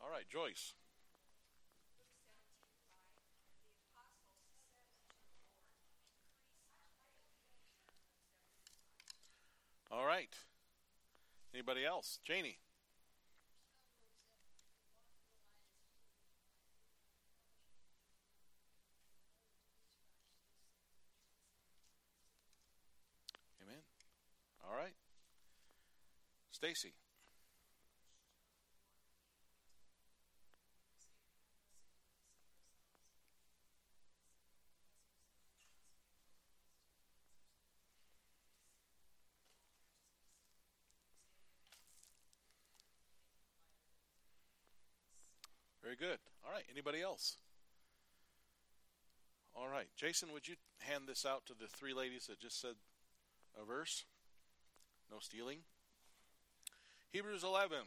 [0.00, 0.72] All right, Joyce.
[9.90, 10.34] All right.
[11.52, 12.18] Anybody else?
[12.24, 12.58] Janie.
[23.62, 23.82] Amen.
[24.66, 24.94] All right.
[26.50, 26.94] Stacy.
[45.98, 46.18] Good.
[46.44, 46.64] All right.
[46.70, 47.36] Anybody else?
[49.54, 49.86] All right.
[49.96, 52.74] Jason, would you hand this out to the three ladies that just said
[53.58, 54.04] a verse?
[55.10, 55.60] No stealing.
[57.12, 57.78] Hebrews 11.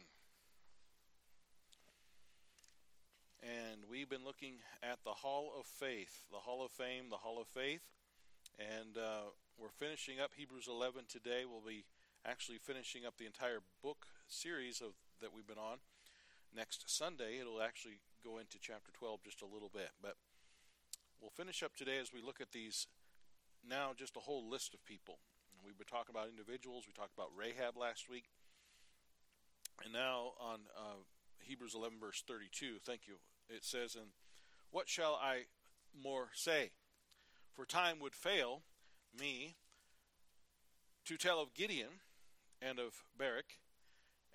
[3.42, 7.40] And we've been looking at the Hall of Faith, the Hall of Fame, the Hall
[7.40, 7.82] of Faith.
[8.58, 11.42] And uh, we're finishing up Hebrews 11 today.
[11.48, 11.84] We'll be
[12.26, 15.78] actually finishing up the entire book series of that we've been on
[16.54, 19.90] next Sunday, it'll actually go into chapter 12 just a little bit.
[20.02, 20.16] But
[21.20, 22.86] we'll finish up today as we look at these
[23.68, 25.18] now just a whole list of people.
[25.64, 26.84] We've been talking about individuals.
[26.86, 28.24] We talked about Rahab last week.
[29.84, 31.02] And now on uh,
[31.40, 33.14] Hebrews 11, verse 32, thank you.
[33.48, 34.08] It says, And
[34.70, 35.44] what shall I
[36.02, 36.70] more say?
[37.54, 38.62] For time would fail
[39.18, 39.56] me
[41.04, 42.00] to tell of Gideon
[42.62, 43.58] and of Barak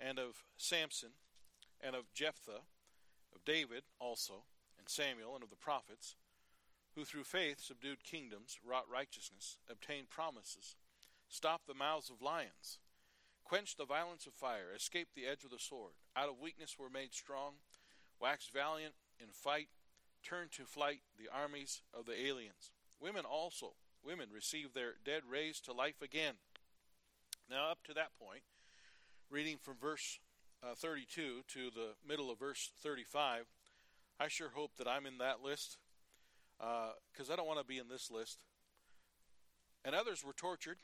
[0.00, 1.10] and of Samson
[1.82, 2.62] and of Jephthah,
[3.34, 4.44] of David also,
[4.78, 6.16] and Samuel, and of the prophets,
[6.94, 10.76] who through faith subdued kingdoms, wrought righteousness, obtained promises,
[11.28, 12.78] stopped the mouths of lions,
[13.44, 16.90] quenched the violence of fire, escaped the edge of the sword, out of weakness were
[16.90, 17.54] made strong,
[18.20, 19.68] waxed valiant in fight,
[20.22, 22.72] turned to flight the armies of the aliens.
[23.00, 26.34] Women also, women received their dead raised to life again.
[27.50, 28.42] Now, up to that point,
[29.30, 30.18] reading from verse
[30.62, 33.46] uh, 32 to the middle of verse 35,
[34.18, 35.78] I sure hope that I'm in that list
[36.58, 38.38] because uh, I don't want to be in this list.
[39.84, 40.78] And others were tortured,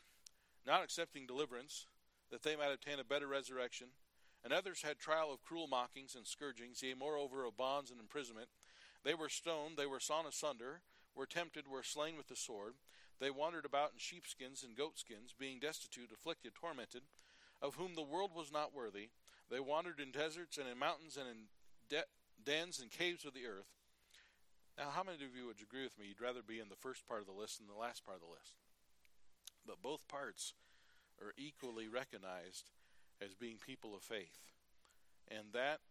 [0.67, 1.87] not accepting deliverance,
[2.31, 3.89] that they might obtain a better resurrection.
[4.45, 8.49] And others had trial of cruel mockings and scourgings, yea, moreover, of bonds and imprisonment.
[9.05, 10.83] They were stoned, they were sawn asunder,
[11.15, 12.75] were tempted, were slain with the sword.
[13.21, 17.03] They wandered about in sheepskins and goatskins, being destitute, afflicted, tormented,
[17.61, 19.11] of whom the world was not worthy.
[19.53, 21.53] They wandered in deserts and in mountains and in
[21.93, 22.09] de-
[22.41, 23.69] dens and caves of the earth.
[24.79, 26.09] Now, how many of you would agree with me?
[26.09, 28.25] You'd rather be in the first part of the list than the last part of
[28.25, 28.57] the list.
[29.69, 30.55] But both parts
[31.21, 32.73] are equally recognized
[33.21, 34.41] as being people of faith.
[35.29, 35.85] And that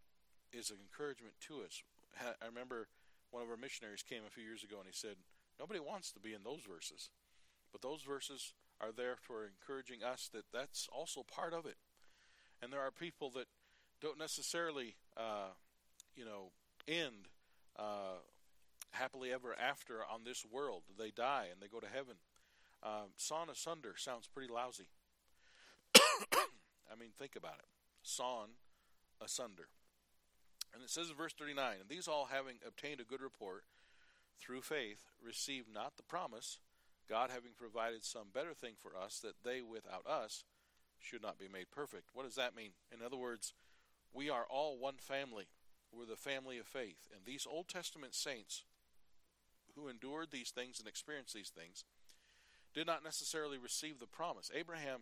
[0.52, 1.86] is an encouragement to us.
[2.18, 2.88] I remember
[3.30, 5.22] one of our missionaries came a few years ago and he said,
[5.60, 7.10] Nobody wants to be in those verses.
[7.70, 11.78] But those verses are there for encouraging us that that's also part of it.
[12.62, 13.46] And there are people that
[14.00, 15.50] don't necessarily, uh,
[16.14, 16.52] you know,
[16.86, 17.28] end
[17.76, 18.22] uh,
[18.90, 20.82] happily ever after on this world.
[20.98, 22.14] They die and they go to heaven.
[22.82, 24.88] Um, sawn asunder sounds pretty lousy.
[25.94, 27.68] I mean, think about it.
[28.02, 28.48] Sawn
[29.20, 29.68] asunder.
[30.74, 33.64] And it says in verse 39 And these all, having obtained a good report
[34.40, 36.58] through faith, received not the promise,
[37.08, 40.44] God having provided some better thing for us, that they without us
[41.02, 42.10] should not be made perfect.
[42.14, 42.70] What does that mean?
[42.92, 43.54] In other words,
[44.12, 45.48] we are all one family.
[45.92, 47.08] We're the family of faith.
[47.14, 48.64] And these Old Testament saints
[49.74, 51.84] who endured these things and experienced these things
[52.74, 54.50] did not necessarily receive the promise.
[54.54, 55.00] Abraham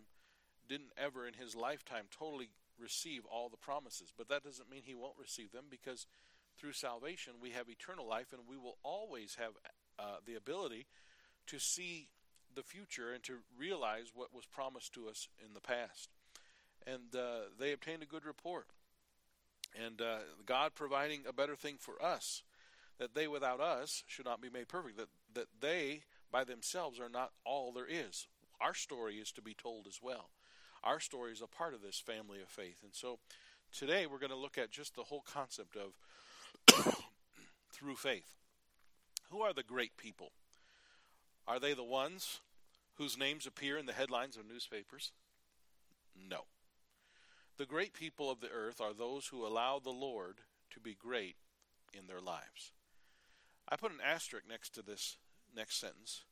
[0.67, 4.95] didn't ever in his lifetime totally receive all the promises, but that doesn't mean he
[4.95, 6.07] won't receive them because
[6.57, 9.51] through salvation we have eternal life and we will always have
[9.99, 10.87] uh, the ability
[11.47, 12.09] to see
[12.55, 16.09] the future and to realize what was promised to us in the past.
[16.85, 18.67] And uh, they obtained a good report.
[19.85, 22.43] And uh, God providing a better thing for us,
[22.97, 27.09] that they without us should not be made perfect, that, that they by themselves are
[27.09, 28.27] not all there is.
[28.59, 30.29] Our story is to be told as well.
[30.83, 32.77] Our story is a part of this family of faith.
[32.83, 33.19] And so
[33.71, 36.95] today we're going to look at just the whole concept of
[37.71, 38.35] through faith.
[39.29, 40.31] Who are the great people?
[41.47, 42.39] Are they the ones
[42.95, 45.11] whose names appear in the headlines of newspapers?
[46.29, 46.45] No.
[47.57, 50.37] The great people of the earth are those who allow the Lord
[50.71, 51.35] to be great
[51.93, 52.71] in their lives.
[53.67, 55.17] I put an asterisk next to this
[55.55, 56.23] next sentence.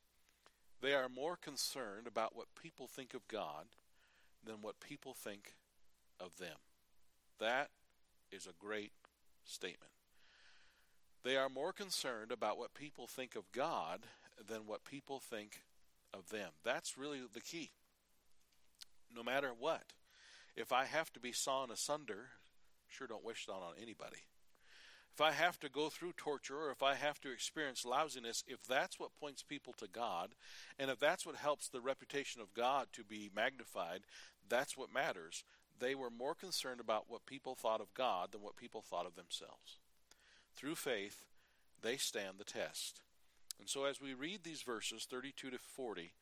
[0.82, 3.66] They are more concerned about what people think of God
[4.46, 5.56] than what people think
[6.20, 6.56] of them.
[7.40, 7.70] That
[8.32, 8.92] is a great
[9.44, 9.92] statement.
[11.24, 14.02] They are more concerned about what people think of God
[14.47, 15.63] than what people think
[16.13, 16.51] of them.
[16.63, 17.71] That's really the key.
[19.15, 19.83] No matter what,
[20.56, 22.30] if I have to be sawn asunder,
[22.88, 24.24] sure don't wish that on anybody.
[25.13, 28.63] If I have to go through torture or if I have to experience lousiness, if
[28.63, 30.30] that's what points people to God,
[30.77, 34.01] and if that's what helps the reputation of God to be magnified,
[34.47, 35.44] that's what matters.
[35.77, 39.15] They were more concerned about what people thought of God than what people thought of
[39.15, 39.80] themselves.
[40.56, 41.24] Through faith,
[41.81, 43.01] they stand the test.
[43.60, 46.14] And so as we read these verses 32 to 40,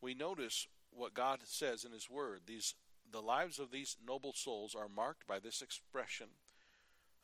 [0.00, 2.42] we notice what God says in his word.
[2.46, 2.74] These
[3.12, 6.26] the lives of these noble souls are marked by this expression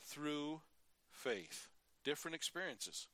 [0.01, 0.61] through
[1.11, 1.69] faith.
[2.05, 3.09] Different experiences,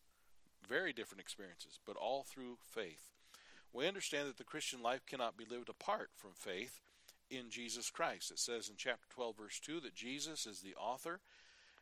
[0.67, 3.12] very different experiences, but all through faith.
[3.73, 6.81] We understand that the Christian life cannot be lived apart from faith
[7.31, 8.31] in Jesus Christ.
[8.31, 11.21] It says in chapter 12, verse 2, that Jesus is the author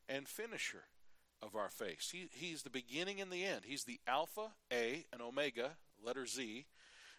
[0.08, 0.84] and finisher
[1.46, 2.10] of our faith.
[2.10, 3.62] He, he's the beginning and the end.
[3.64, 5.72] He's the Alpha, A, and Omega,
[6.04, 6.66] letter Z.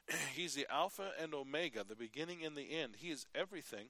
[0.36, 2.96] he's the Alpha and Omega, the beginning and the end.
[2.98, 3.88] He is everything.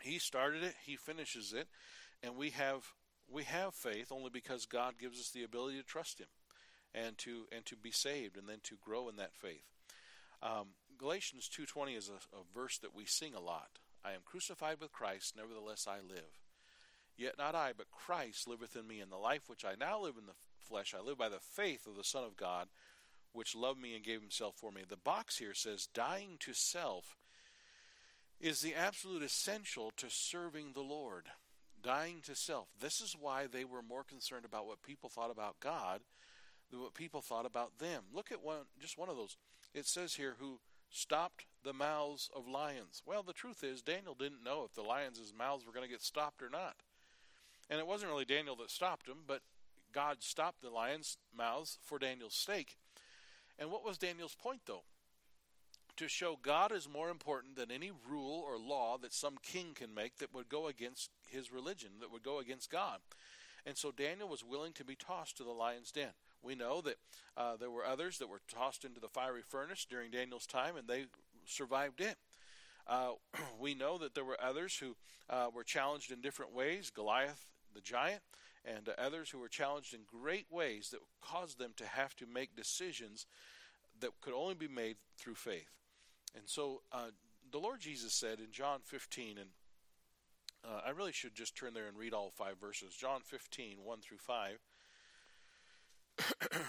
[0.00, 1.66] He started it, he finishes it,
[2.22, 2.84] and we have
[3.30, 6.28] we have faith only because God gives us the ability to trust him
[6.94, 9.66] and to and to be saved and then to grow in that faith.
[10.40, 10.68] Um,
[10.98, 13.80] Galatians 2:20 is a, a verse that we sing a lot.
[14.04, 16.47] I am crucified with Christ, nevertheless I live.
[17.18, 20.14] Yet not I, but Christ liveth in me, and the life which I now live
[20.16, 22.68] in the flesh, I live by the faith of the Son of God,
[23.32, 24.82] which loved me and gave himself for me.
[24.88, 27.16] The box here says, dying to self
[28.40, 31.24] is the absolute essential to serving the Lord.
[31.82, 32.68] Dying to self.
[32.80, 36.00] This is why they were more concerned about what people thought about God
[36.70, 38.04] than what people thought about them.
[38.12, 39.36] Look at one, just one of those.
[39.74, 40.60] It says here, who
[40.90, 43.02] stopped the mouths of lions.
[43.04, 46.02] Well, the truth is, Daniel didn't know if the lions' mouths were going to get
[46.02, 46.76] stopped or not.
[47.70, 49.42] And it wasn't really Daniel that stopped him, but
[49.92, 52.76] God stopped the lions' mouths for Daniel's sake.
[53.58, 54.84] And what was Daniel's point, though?
[55.96, 59.94] To show God is more important than any rule or law that some king can
[59.94, 63.00] make that would go against his religion, that would go against God.
[63.66, 66.12] And so Daniel was willing to be tossed to the lion's den.
[66.40, 66.96] We know that
[67.36, 70.86] uh, there were others that were tossed into the fiery furnace during Daniel's time, and
[70.86, 71.06] they
[71.44, 72.16] survived it.
[72.86, 73.12] Uh,
[73.60, 74.96] we know that there were others who
[75.28, 76.90] uh, were challenged in different ways.
[76.94, 77.44] Goliath
[77.78, 78.22] the giant,
[78.64, 82.56] and others who were challenged in great ways that caused them to have to make
[82.56, 83.24] decisions
[84.00, 85.70] that could only be made through faith.
[86.36, 87.10] And so uh,
[87.50, 89.50] the Lord Jesus said in John 15, and
[90.64, 92.94] uh, I really should just turn there and read all five verses.
[92.94, 94.58] John 15, 1 through 5.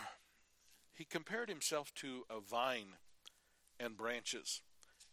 [0.93, 2.97] he compared himself to a vine
[3.79, 4.61] and branches.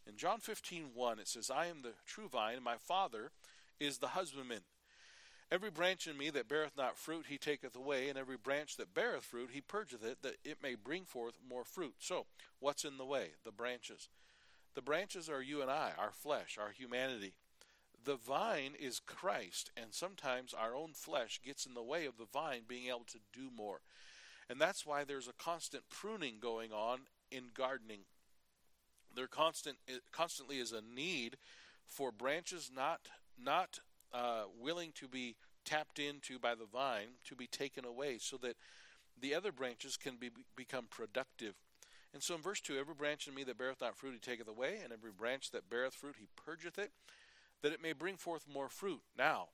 [0.06, 3.32] In John 15, 1, it says, I am the true vine, and my Father
[3.80, 4.60] is the husbandman.
[5.50, 8.94] Every branch in me that beareth not fruit, he taketh away, and every branch that
[8.94, 11.94] beareth fruit, he purgeth it, that it may bring forth more fruit.
[12.00, 12.26] So,
[12.58, 13.28] what's in the way?
[13.44, 14.08] The branches.
[14.74, 17.34] The branches are you and I, our flesh, our humanity.
[18.04, 22.26] The vine is Christ, and sometimes our own flesh gets in the way of the
[22.32, 23.80] vine being able to do more.
[24.50, 27.00] And that's why there's a constant pruning going on
[27.30, 28.00] in gardening.
[29.14, 29.78] There constant
[30.12, 31.36] constantly is a need
[31.86, 33.08] for branches not
[33.42, 33.80] not
[34.12, 38.56] uh, willing to be tapped into by the vine to be taken away so that
[39.20, 41.54] the other branches can be, become productive.
[42.14, 44.48] And so in verse 2, every branch in me that beareth not fruit he taketh
[44.48, 46.92] away, and every branch that beareth fruit he purgeth it,
[47.62, 49.02] that it may bring forth more fruit.
[49.18, 49.48] Now,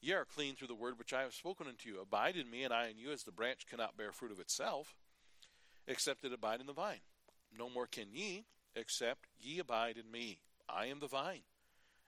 [0.00, 2.00] ye are clean through the word which I have spoken unto you.
[2.00, 4.94] Abide in me, and I in you, as the branch cannot bear fruit of itself,
[5.86, 7.00] except it abide in the vine.
[7.56, 8.44] No more can ye,
[8.74, 10.40] except ye abide in me.
[10.68, 11.42] I am the vine,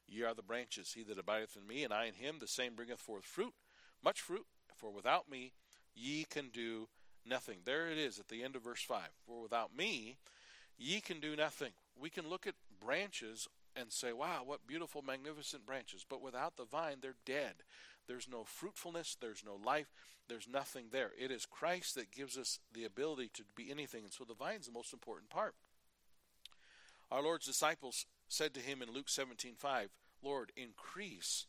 [0.07, 0.93] Ye are the branches.
[0.95, 3.55] He that abideth in me, and I in him, the same bringeth forth fruit,
[4.03, 4.47] much fruit.
[4.75, 5.53] For without me,
[5.95, 6.89] ye can do
[7.25, 7.59] nothing.
[7.65, 9.01] There it is at the end of verse 5.
[9.27, 10.17] For without me,
[10.77, 11.73] ye can do nothing.
[11.99, 16.05] We can look at branches and say, wow, what beautiful, magnificent branches.
[16.09, 17.55] But without the vine, they're dead.
[18.07, 19.93] There's no fruitfulness, there's no life,
[20.29, 21.11] there's nothing there.
[21.19, 24.05] It is Christ that gives us the ability to be anything.
[24.05, 25.55] And so the vine's the most important part.
[27.11, 29.91] Our Lord's disciples said to him in Luke 17:5,
[30.23, 31.47] "Lord, increase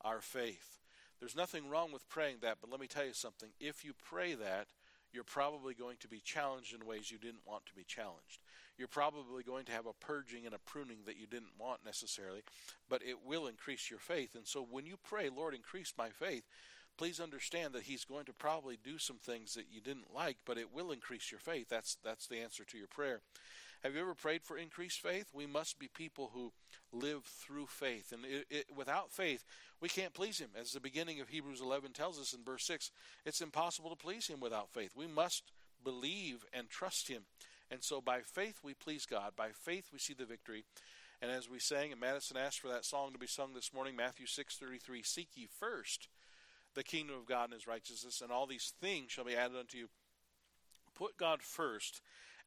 [0.00, 0.80] our faith."
[1.20, 3.54] There's nothing wrong with praying that, but let me tell you something.
[3.60, 4.68] If you pray that,
[5.12, 8.40] you're probably going to be challenged in ways you didn't want to be challenged.
[8.76, 12.42] You're probably going to have a purging and a pruning that you didn't want necessarily,
[12.88, 14.34] but it will increase your faith.
[14.34, 16.44] And so when you pray, Lord, increase my faith,
[16.96, 20.58] please understand that he's going to probably do some things that you didn't like, but
[20.58, 21.68] it will increase your faith.
[21.68, 23.22] That's that's the answer to your prayer.
[23.84, 25.26] Have you ever prayed for increased faith?
[25.34, 26.52] We must be people who
[26.90, 28.12] live through faith.
[28.12, 29.44] And it, it, without faith,
[29.78, 30.48] we can't please Him.
[30.58, 32.90] As the beginning of Hebrews 11 tells us in verse 6,
[33.26, 34.92] it's impossible to please Him without faith.
[34.96, 35.52] We must
[35.84, 37.24] believe and trust Him.
[37.70, 39.32] And so by faith, we please God.
[39.36, 40.64] By faith, we see the victory.
[41.20, 43.96] And as we sang, and Madison asked for that song to be sung this morning,
[43.96, 46.08] Matthew 6:33, "Seek ye first
[46.72, 49.76] the kingdom of God and His righteousness, and all these things shall be added unto
[49.76, 49.90] you."
[50.94, 52.00] Put God first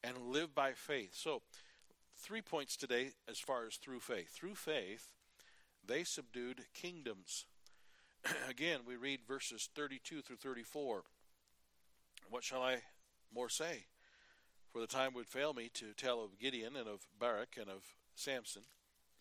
[0.04, 1.12] and live by faith.
[1.14, 1.42] So,
[2.18, 4.30] three points today as far as through faith.
[4.30, 5.10] Through faith,
[5.86, 7.46] they subdued kingdoms.
[8.50, 11.04] Again, we read verses 32 through 34.
[12.30, 12.78] What shall I
[13.34, 13.86] more say?
[14.72, 17.84] For the time would fail me to tell of Gideon and of Barak and of
[18.16, 18.64] Samson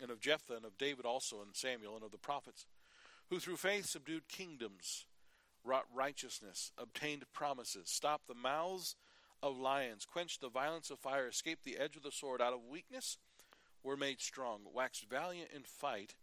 [0.01, 2.67] and of Jephthah and of David also and Samuel and of the prophets,
[3.31, 5.07] who through faith subdued kingdoms,
[5.65, 8.97] wrought righteousness, obtained promises, stopped the mouths
[9.47, 12.61] of lions, quenched the violence of fire, escaped the edge of the sword, out of
[12.71, 13.19] weakness
[13.83, 16.15] were made strong, waxed valiant in fight,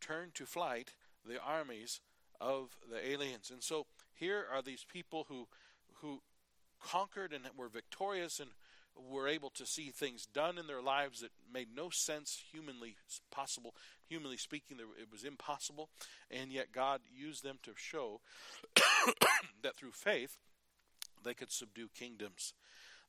[0.00, 0.94] turned to flight
[1.26, 2.00] the armies
[2.40, 3.50] of the aliens.
[3.50, 5.48] And so here are these people who
[6.00, 6.22] who
[6.82, 8.50] conquered and were victorious and
[8.96, 12.96] were able to see things done in their lives that made no sense humanly
[13.30, 13.74] possible.
[14.08, 15.90] Humanly speaking it was impossible.
[16.30, 18.20] And yet god used them to show
[19.62, 20.38] that through faith
[21.22, 22.54] they could subdue kingdoms.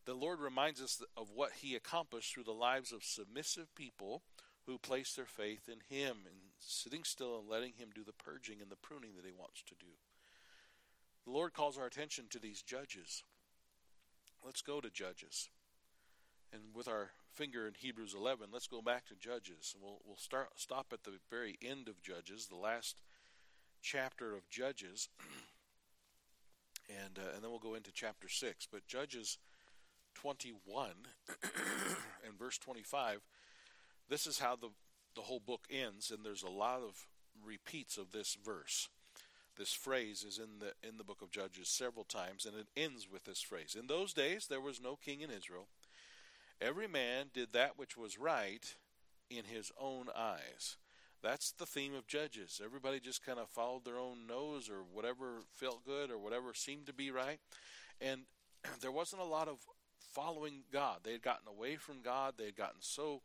[0.05, 4.23] The Lord reminds us of what He accomplished through the lives of submissive people
[4.65, 8.61] who place their faith in Him and sitting still and letting Him do the purging
[8.61, 9.91] and the pruning that He wants to do.
[11.25, 13.23] The Lord calls our attention to these judges.
[14.43, 15.49] Let's go to Judges.
[16.51, 19.75] And with our finger in Hebrews 11, let's go back to Judges.
[19.79, 23.01] We'll, we'll start, stop at the very end of Judges, the last
[23.81, 25.09] chapter of Judges.
[26.89, 28.67] and uh, and then we'll go into chapter six.
[28.69, 29.37] But Judges
[30.13, 31.07] twenty one
[32.25, 33.21] and verse twenty five.
[34.09, 34.69] This is how the
[35.15, 37.07] the whole book ends, and there's a lot of
[37.45, 38.89] repeats of this verse.
[39.57, 43.07] This phrase is in the in the book of Judges several times, and it ends
[43.11, 43.75] with this phrase.
[43.77, 45.67] In those days there was no king in Israel.
[46.61, 48.75] Every man did that which was right
[49.29, 50.77] in his own eyes.
[51.23, 52.61] That's the theme of Judges.
[52.63, 56.87] Everybody just kind of followed their own nose or whatever felt good or whatever seemed
[56.87, 57.39] to be right.
[57.99, 58.21] And
[58.81, 59.59] there wasn't a lot of
[60.11, 60.99] following God.
[61.03, 62.35] They had gotten away from God.
[62.37, 63.21] They had gotten so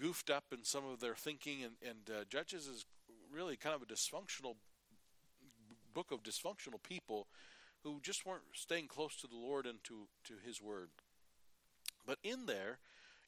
[0.00, 1.62] goofed up in some of their thinking.
[1.62, 2.84] And, and uh, Judges is
[3.32, 4.56] really kind of a dysfunctional
[5.94, 7.26] book of dysfunctional people
[7.82, 10.88] who just weren't staying close to the Lord and to, to His Word.
[12.06, 12.78] But in there,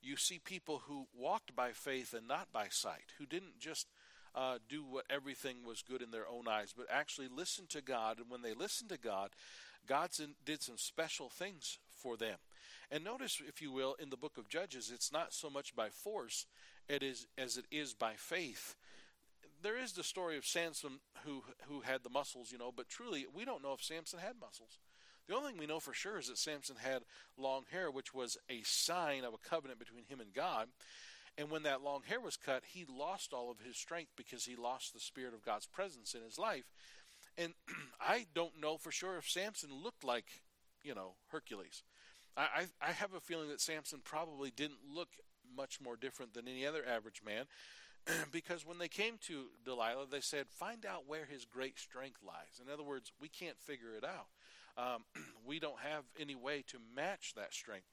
[0.02, 3.86] you see people who walked by faith and not by sight, who didn't just
[4.34, 8.18] uh, do what everything was good in their own eyes, but actually listened to God.
[8.18, 9.30] And when they listened to God,
[9.86, 10.10] God
[10.44, 12.36] did some special things for them.
[12.90, 15.88] And notice, if you will, in the book of Judges, it's not so much by
[15.88, 16.46] force
[16.88, 18.76] it is, as it is by faith.
[19.62, 23.26] There is the story of Samson who who had the muscles, you know, but truly
[23.32, 24.78] we don't know if Samson had muscles.
[25.26, 27.02] The only thing we know for sure is that Samson had
[27.38, 30.68] long hair, which was a sign of a covenant between him and God.
[31.38, 34.54] And when that long hair was cut, he lost all of his strength because he
[34.54, 36.64] lost the spirit of God's presence in his life.
[37.36, 37.54] And
[38.00, 40.26] I don't know for sure if Samson looked like,
[40.82, 41.82] you know, Hercules.
[42.36, 42.42] I,
[42.82, 45.08] I, I have a feeling that Samson probably didn't look
[45.56, 47.44] much more different than any other average man
[48.32, 52.60] because when they came to Delilah, they said, Find out where his great strength lies.
[52.64, 54.26] In other words, we can't figure it out
[54.76, 55.04] um,
[55.46, 57.86] we don't have any way to match that strength.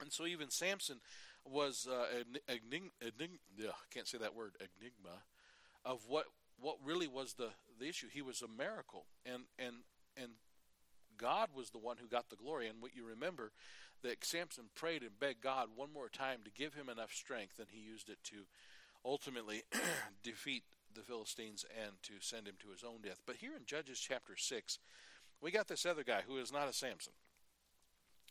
[0.00, 1.00] And so even Samson
[1.44, 2.06] was uh,
[2.48, 5.22] enigma, enigma, can't say that word, enigma,
[5.84, 6.26] of what
[6.58, 8.08] what really was the, the issue.
[8.12, 9.76] He was a miracle, and and
[10.16, 10.32] and
[11.18, 12.68] God was the one who got the glory.
[12.68, 13.52] And what you remember
[14.02, 17.68] that Samson prayed and begged God one more time to give him enough strength, and
[17.70, 18.46] he used it to
[19.04, 19.62] ultimately
[20.22, 23.20] defeat the Philistines and to send him to his own death.
[23.26, 24.78] But here in Judges chapter six,
[25.40, 27.12] we got this other guy who is not a Samson.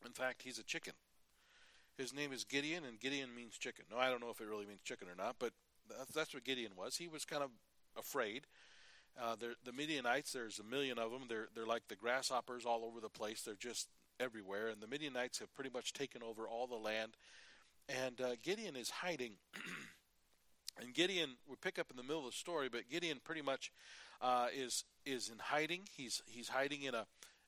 [0.06, 0.94] In fact, he's a chicken.
[1.98, 3.86] His name is Gideon, and Gideon means chicken.
[3.89, 5.51] No, I don't know if it really means chicken or not, but
[6.13, 6.98] that's what Gideon was.
[6.98, 7.51] He was kind of
[7.98, 8.48] afraid.
[9.22, 11.22] Uh, the Midianites, there's a million of them.
[11.29, 13.43] They're they're like the grasshoppers all over the place.
[13.43, 13.88] They're just
[14.19, 17.15] everywhere, and the Midianites have pretty much taken over all the land.
[17.88, 19.34] And uh, Gideon is hiding.
[20.81, 23.72] and Gideon, we pick up in the middle of the story, but Gideon pretty much
[24.22, 25.81] uh, is is in hiding.
[25.95, 27.05] He's he's hiding in a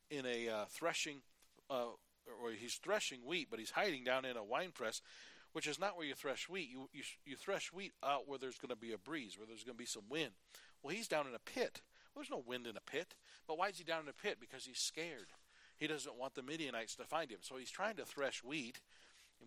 [0.09, 1.17] in a uh, threshing,
[1.69, 1.87] uh,
[2.41, 5.01] or he's threshing wheat, but he's hiding down in a wine press,
[5.53, 6.69] which is not where you thresh wheat.
[6.69, 9.63] You you, you thresh wheat out where there's going to be a breeze, where there's
[9.63, 10.31] going to be some wind.
[10.81, 11.81] Well, he's down in a pit.
[12.13, 13.15] Well, there's no wind in a pit.
[13.47, 14.37] But why is he down in a pit?
[14.39, 15.27] Because he's scared.
[15.77, 17.39] He doesn't want the Midianites to find him.
[17.41, 18.79] So he's trying to thresh wheat,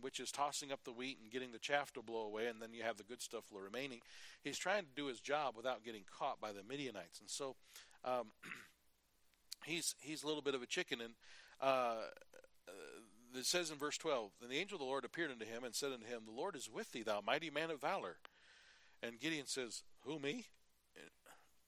[0.01, 2.73] which is tossing up the wheat and getting the chaff to blow away, and then
[2.73, 4.01] you have the good stuff remaining.
[4.43, 7.57] He's trying to do his job without getting caught by the Midianites, and so
[8.05, 8.31] um,
[9.65, 11.01] he's he's a little bit of a chicken.
[11.01, 11.15] And
[11.61, 11.97] uh,
[13.37, 15.75] it says in verse twelve, then the angel of the Lord appeared unto him and
[15.75, 18.17] said unto him, The Lord is with thee, thou mighty man of valor.
[19.03, 20.47] And Gideon says, Who me?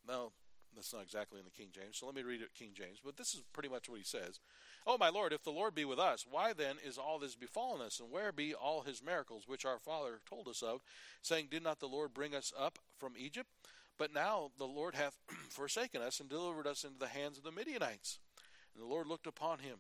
[0.06, 0.32] No,
[0.74, 2.98] that's not exactly in the King James, so let me read it King James.
[3.04, 4.40] But this is pretty much what he says.
[4.86, 7.80] Oh, my Lord, if the Lord be with us, why then is all this befallen
[7.80, 8.00] us?
[8.00, 10.80] And where be all his miracles which our father told us of,
[11.20, 13.48] saying, Did not the Lord bring us up from Egypt?
[13.98, 15.18] But now the Lord hath
[15.50, 18.18] forsaken us and delivered us into the hands of the Midianites.
[18.74, 19.78] And the Lord looked upon him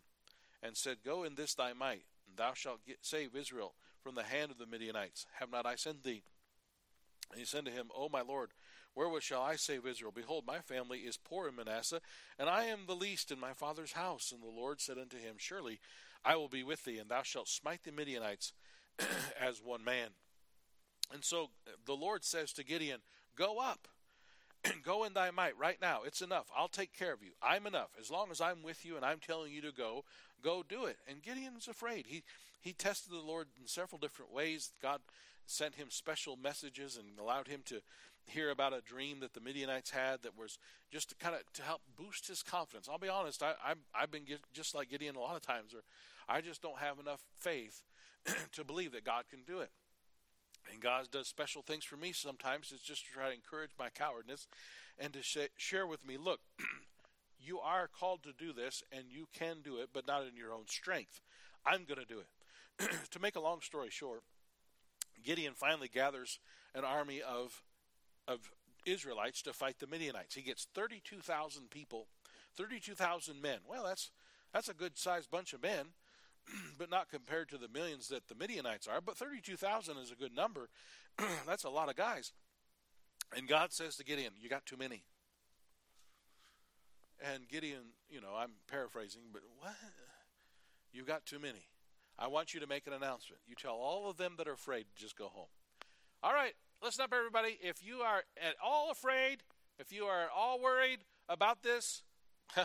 [0.62, 4.22] and said, Go in this thy might, and thou shalt get, save Israel from the
[4.22, 5.26] hand of the Midianites.
[5.40, 6.22] Have not I sent thee?
[7.30, 8.50] And he said to him, O my Lord,
[8.94, 10.12] Wherewith shall I save Israel?
[10.14, 12.00] Behold, my family is poor in Manasseh,
[12.38, 14.32] and I am the least in my father's house.
[14.32, 15.80] And the Lord said unto him, Surely
[16.24, 18.52] I will be with thee, and thou shalt smite the Midianites
[19.40, 20.10] as one man.
[21.12, 21.50] And so
[21.86, 23.00] the Lord says to Gideon,
[23.36, 23.88] Go up.
[24.84, 26.00] go in thy might right now.
[26.06, 26.50] It's enough.
[26.56, 27.32] I'll take care of you.
[27.42, 27.90] I'm enough.
[28.00, 30.04] As long as I'm with you and I'm telling you to go,
[30.42, 30.98] go do it.
[31.08, 32.06] And Gideon's afraid.
[32.08, 32.22] He
[32.60, 34.70] he tested the Lord in several different ways.
[34.80, 35.00] God
[35.46, 37.80] sent him special messages and allowed him to
[38.26, 40.58] hear about a dream that the Midianites had that was
[40.90, 42.88] just to kind of to help boost his confidence.
[42.90, 45.82] I'll be honest, I, i I've been just like Gideon a lot of times, or
[46.28, 47.82] I just don't have enough faith
[48.52, 49.70] to believe that God can do it.
[50.70, 52.72] And God does special things for me sometimes.
[52.72, 54.46] It's just to try to encourage my cowardness
[54.98, 56.40] and to sh- share with me, look,
[57.40, 60.52] you are called to do this and you can do it, but not in your
[60.52, 61.20] own strength.
[61.66, 62.90] I'm going to do it.
[63.10, 64.22] to make a long story short,
[65.22, 66.38] Gideon finally gathers
[66.74, 67.62] an army of
[68.28, 68.50] of
[68.84, 70.34] Israelites to fight the Midianites.
[70.34, 72.06] He gets 32,000 people,
[72.56, 73.58] 32,000 men.
[73.68, 74.10] Well, that's
[74.52, 75.86] that's a good sized bunch of men,
[76.78, 79.00] but not compared to the millions that the Midianites are.
[79.00, 80.68] But 32,000 is a good number.
[81.46, 82.32] that's a lot of guys.
[83.36, 85.04] And God says to Gideon, You got too many.
[87.34, 89.74] And Gideon, you know, I'm paraphrasing, but what?
[90.92, 91.68] You got too many.
[92.18, 93.40] I want you to make an announcement.
[93.46, 95.46] You tell all of them that are afraid to just go home.
[96.22, 97.58] All right, listen up, everybody.
[97.62, 99.38] If you are at all afraid,
[99.78, 102.02] if you are at all worried about this,
[102.56, 102.64] go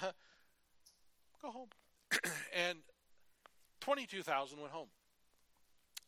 [1.43, 1.69] home.
[2.55, 2.79] and
[3.81, 4.87] 22,000 went home.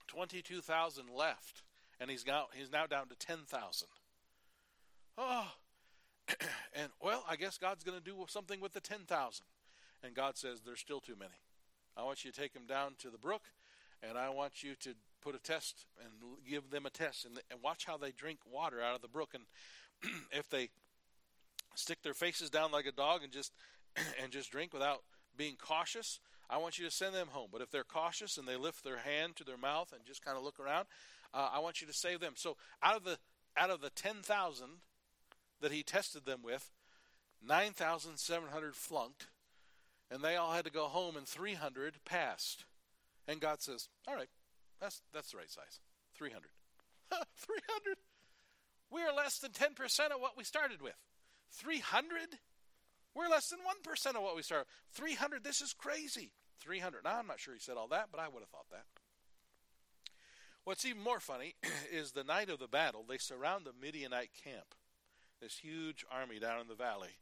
[0.08, 1.62] 22,000 left,
[2.00, 3.88] and he's now he's now down to 10,000.
[5.18, 5.48] Oh,
[6.74, 9.46] and well, I guess God's going to do something with the 10,000.
[10.02, 11.36] And God says there's still too many.
[11.96, 13.44] I want you to take them down to the brook,
[14.02, 16.12] and I want you to put a test and
[16.50, 19.34] give them a test and, and watch how they drink water out of the brook.
[19.34, 19.44] And
[20.32, 20.70] if they
[21.76, 23.54] stick their faces down like a dog and just
[24.22, 25.04] and just drink without
[25.38, 27.50] being cautious, I want you to send them home.
[27.52, 30.38] But if they're cautious and they lift their hand to their mouth and just kind
[30.38, 30.88] of look around,
[31.34, 32.34] uh, I want you to save them.
[32.36, 33.18] So out of the
[33.58, 34.82] out of the ten thousand
[35.62, 36.72] that he tested them with,
[37.46, 39.28] nine thousand seven hundred flunked,
[40.10, 42.66] and they all had to go home, and three hundred passed.
[43.28, 44.30] And God says, "All right,
[44.80, 45.80] that's that's the right size.
[46.16, 46.50] 300.
[47.12, 47.98] 300.
[48.92, 50.96] We are less than 10% of what we started with.
[51.54, 52.40] 300?
[53.16, 54.68] We're less than 1% of what we started.
[54.94, 55.44] 300.
[55.44, 56.32] This is crazy.
[56.62, 57.04] 300.
[57.04, 58.86] Now I'm not sure he said all that, but I would have thought that.
[60.64, 61.56] What's even more funny
[61.92, 64.76] is the night of the battle, they surround the Midianite camp.
[65.42, 67.18] This huge army down in the valley.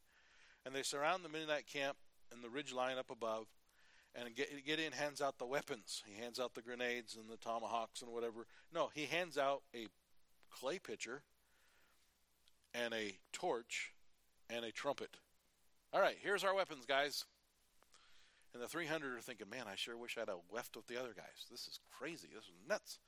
[0.66, 1.98] And they surround the Midianite camp
[2.32, 3.48] and the ridge line up above
[4.16, 4.30] and
[4.66, 6.04] Gideon hands out the weapons.
[6.06, 8.48] He hands out the grenades and the tomahawks and whatever.
[8.74, 9.88] No, he hands out a
[10.50, 11.22] clay pitcher
[12.74, 13.94] and a torch
[14.50, 15.18] and a trumpet.
[15.94, 17.26] All right, here's our weapons, guys.
[18.54, 21.00] And the 300 are thinking, man, I sure wish I had have left with the
[21.00, 21.46] other guys.
[21.50, 22.30] This is crazy.
[22.34, 23.00] This is nuts.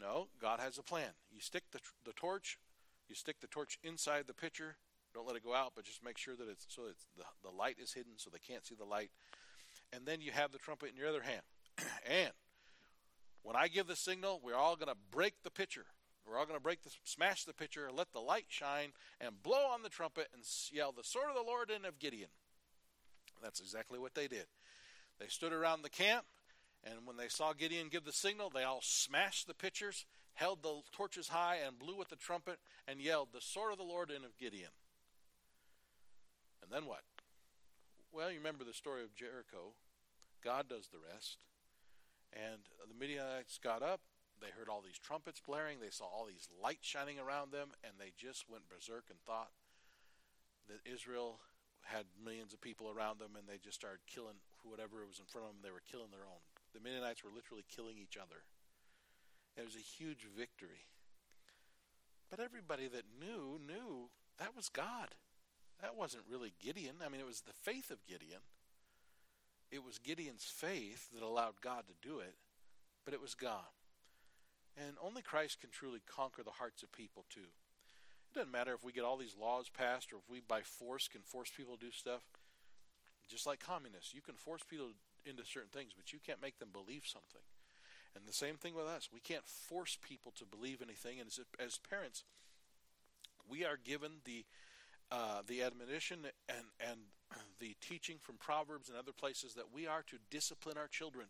[0.00, 1.10] No, God has a plan.
[1.32, 2.58] You stick the, the torch,
[3.08, 4.76] you stick the torch inside the pitcher.
[5.14, 7.54] Don't let it go out, but just make sure that it's so it's the, the
[7.54, 9.10] light is hidden so they can't see the light
[9.96, 11.40] and then you have the trumpet in your other hand.
[12.06, 12.30] and
[13.42, 15.86] when I give the signal, we're all going to break the pitcher.
[16.26, 19.70] We're all going to break the smash the pitcher, let the light shine, and blow
[19.72, 22.28] on the trumpet and yell the sword of the Lord and of Gideon.
[23.42, 24.46] That's exactly what they did.
[25.18, 26.24] They stood around the camp,
[26.84, 30.04] and when they saw Gideon give the signal, they all smashed the pitchers,
[30.34, 33.84] held the torches high, and blew with the trumpet, and yelled, The sword of the
[33.84, 34.70] Lord and of Gideon.
[36.62, 37.02] And then what?
[38.12, 39.74] Well, you remember the story of Jericho.
[40.42, 41.38] God does the rest.
[42.32, 44.00] And the Midianites got up.
[44.40, 45.80] They heard all these trumpets blaring.
[45.80, 49.50] They saw all these lights shining around them, and they just went berserk and thought
[50.68, 51.40] that Israel
[51.84, 55.46] had millions of people around them, and they just started killing whatever was in front
[55.46, 55.62] of them.
[55.62, 56.42] They were killing their own.
[56.74, 58.44] The Midianites were literally killing each other.
[59.56, 60.84] It was a huge victory.
[62.28, 65.14] But everybody that knew, knew that was God.
[65.80, 66.96] That wasn't really Gideon.
[67.04, 68.40] I mean, it was the faith of Gideon.
[69.70, 72.34] It was Gideon's faith that allowed God to do it,
[73.04, 73.74] but it was God.
[74.76, 77.40] And only Christ can truly conquer the hearts of people, too.
[78.30, 81.08] It doesn't matter if we get all these laws passed or if we, by force,
[81.08, 82.22] can force people to do stuff.
[83.28, 84.88] Just like communists, you can force people
[85.24, 87.42] into certain things, but you can't make them believe something.
[88.14, 89.10] And the same thing with us.
[89.12, 91.18] We can't force people to believe anything.
[91.18, 92.22] And as, as parents,
[93.48, 94.44] we are given the
[95.10, 96.98] uh, the admonition and and
[97.60, 101.26] the teaching from Proverbs and other places that we are to discipline our children.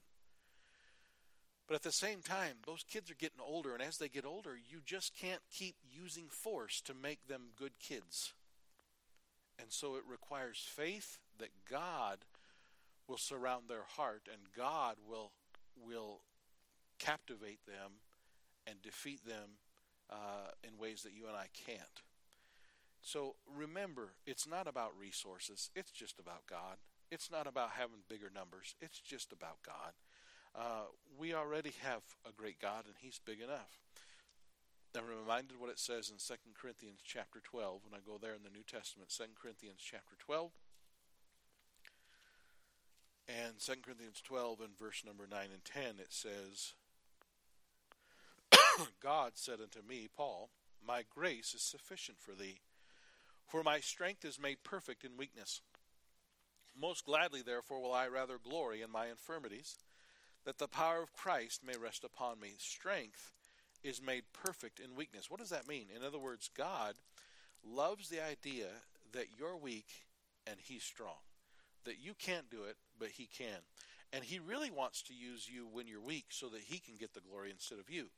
[1.66, 4.56] But at the same time, those kids are getting older, and as they get older,
[4.56, 8.34] you just can't keep using force to make them good kids.
[9.58, 12.18] And so it requires faith that God
[13.08, 15.32] will surround their heart and God will
[15.76, 16.20] will
[16.98, 17.92] captivate them
[18.66, 19.58] and defeat them
[20.10, 22.02] uh, in ways that you and I can't.
[23.02, 25.70] So remember, it's not about resources.
[25.74, 26.76] It's just about God.
[27.10, 28.74] It's not about having bigger numbers.
[28.80, 29.92] It's just about God.
[30.54, 30.86] Uh,
[31.18, 33.78] we already have a great God, and He's big enough.
[34.96, 38.42] I'm reminded what it says in 2 Corinthians chapter 12 when I go there in
[38.42, 40.50] the New Testament, 2 Corinthians chapter 12.
[43.28, 46.72] And 2 Corinthians 12 and verse number 9 and 10, it says,
[49.02, 50.48] God said unto me, Paul,
[50.86, 52.60] My grace is sufficient for thee,
[53.46, 55.60] for my strength is made perfect in weakness.
[56.78, 59.76] Most gladly, therefore, will I rather glory in my infirmities,
[60.44, 62.54] that the power of Christ may rest upon me.
[62.58, 63.32] Strength
[63.82, 65.30] is made perfect in weakness.
[65.30, 65.86] What does that mean?
[65.94, 66.94] In other words, God
[67.64, 68.66] loves the idea
[69.12, 69.88] that you're weak
[70.46, 71.24] and He's strong,
[71.84, 73.60] that you can't do it, but He can.
[74.12, 77.14] And He really wants to use you when you're weak so that He can get
[77.14, 78.08] the glory instead of you.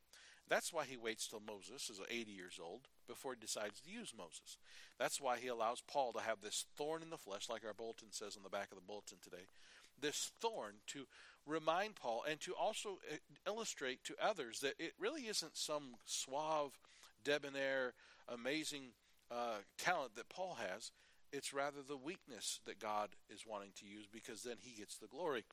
[0.48, 4.12] That's why he waits till Moses is 80 years old before he decides to use
[4.16, 4.58] Moses.
[4.98, 8.08] That's why he allows Paul to have this thorn in the flesh, like our bulletin
[8.12, 9.48] says on the back of the bulletin today.
[10.00, 11.06] This thorn to
[11.46, 13.16] remind Paul and to also uh,
[13.46, 16.78] illustrate to others that it really isn't some suave,
[17.24, 17.94] debonair,
[18.28, 18.92] amazing
[19.30, 20.92] uh, talent that Paul has.
[21.32, 25.08] It's rather the weakness that God is wanting to use because then he gets the
[25.08, 25.44] glory.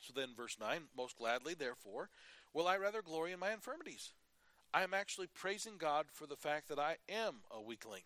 [0.00, 2.10] So then, verse 9, most gladly, therefore,
[2.52, 4.12] will I rather glory in my infirmities.
[4.76, 8.02] I am actually praising God for the fact that I am a weakling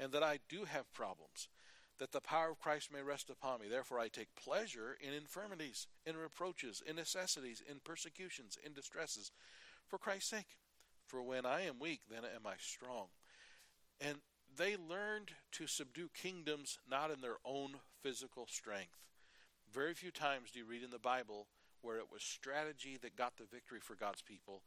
[0.00, 1.46] and that I do have problems,
[2.00, 3.68] that the power of Christ may rest upon me.
[3.68, 9.30] Therefore, I take pleasure in infirmities, in reproaches, in necessities, in persecutions, in distresses,
[9.86, 10.56] for Christ's sake.
[11.06, 13.06] For when I am weak, then am I strong.
[14.00, 14.16] And
[14.56, 18.98] they learned to subdue kingdoms not in their own physical strength.
[19.72, 21.46] Very few times do you read in the Bible
[21.80, 24.62] where it was strategy that got the victory for God's people.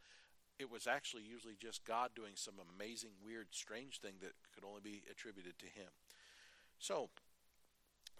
[0.61, 4.81] It was actually usually just God doing some amazing, weird, strange thing that could only
[4.81, 5.89] be attributed to Him.
[6.77, 7.09] So,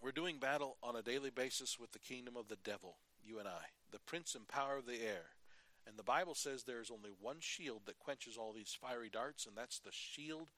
[0.01, 3.47] we're doing battle on a daily basis with the kingdom of the devil, you and
[3.47, 5.37] I, the prince and power of the air.
[5.85, 9.45] And the Bible says there is only one shield that quenches all these fiery darts,
[9.45, 10.49] and that's the shield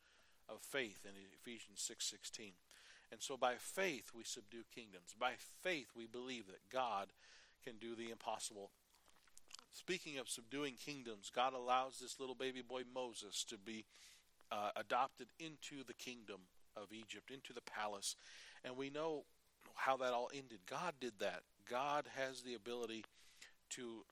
[0.48, 2.54] of faith in Ephesians 6:16.
[3.12, 5.13] and so by faith we subdue kingdoms.
[5.19, 7.12] By faith we believe that God
[7.63, 8.72] can do the impossible.
[9.74, 13.86] Speaking of subduing kingdoms, God allows this little baby boy Moses to be
[14.52, 16.42] uh, adopted into the kingdom
[16.78, 18.16] of Egypt, into the palace.
[18.64, 19.24] And we know
[19.74, 20.60] how that all ended.
[20.70, 21.42] God did that.
[21.70, 23.04] God has the ability
[23.72, 24.06] to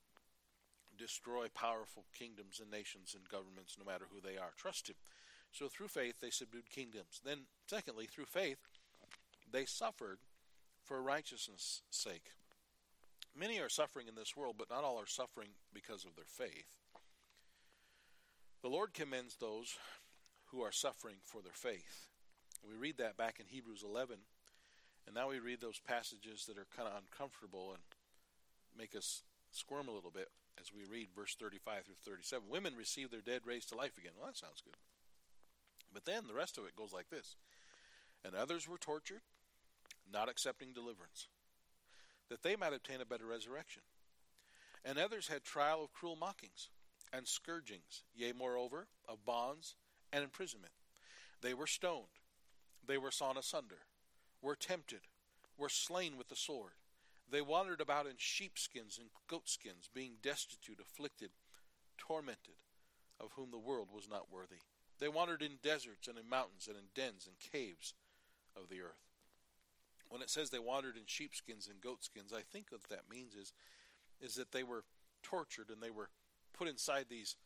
[0.97, 4.52] destroy powerful kingdoms and nations and governments, no matter who they are.
[4.58, 4.95] Trust Him.
[5.52, 7.21] So through faith, they subdued kingdoms.
[7.24, 8.60] Then, secondly, through faith,
[9.52, 10.19] they suffered
[10.84, 12.32] for righteousness' sake.
[13.37, 16.77] Many are suffering in this world, but not all are suffering because of their faith.
[18.61, 19.77] The Lord commends those
[20.47, 22.07] who are suffering for their faith.
[22.67, 24.17] We read that back in Hebrews 11,
[25.07, 27.81] and now we read those passages that are kind of uncomfortable and
[28.77, 30.27] make us squirm a little bit
[30.59, 32.49] as we read verse 35 through 37.
[32.49, 34.11] Women receive their dead raised to life again.
[34.17, 34.77] Well, that sounds good.
[35.93, 37.35] But then the rest of it goes like this
[38.23, 39.21] And others were tortured,
[40.11, 41.27] not accepting deliverance
[42.31, 43.81] that they might obtain a better resurrection.
[44.85, 46.69] And others had trial of cruel mockings
[47.11, 49.75] and scourgings, yea, moreover, of bonds
[50.13, 50.71] and imprisonment.
[51.41, 52.21] They were stoned,
[52.87, 53.79] they were sawn asunder,
[54.41, 55.01] were tempted,
[55.57, 56.71] were slain with the sword.
[57.29, 61.31] They wandered about in sheepskins and goatskins, being destitute, afflicted,
[61.97, 62.55] tormented,
[63.19, 64.61] of whom the world was not worthy.
[64.99, 67.93] They wandered in deserts and in mountains and in dens and caves
[68.55, 69.11] of the earth
[70.12, 73.54] when it says they wandered in sheepskins and goatskins, I think what that means is
[74.19, 74.84] is that they were
[75.24, 76.10] tortured and they were
[76.54, 77.38] put inside these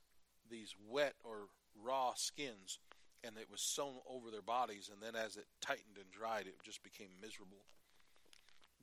[0.49, 1.47] these wet or
[1.81, 2.79] raw skins
[3.23, 6.55] and it was sewn over their bodies and then as it tightened and dried it
[6.63, 7.65] just became miserable.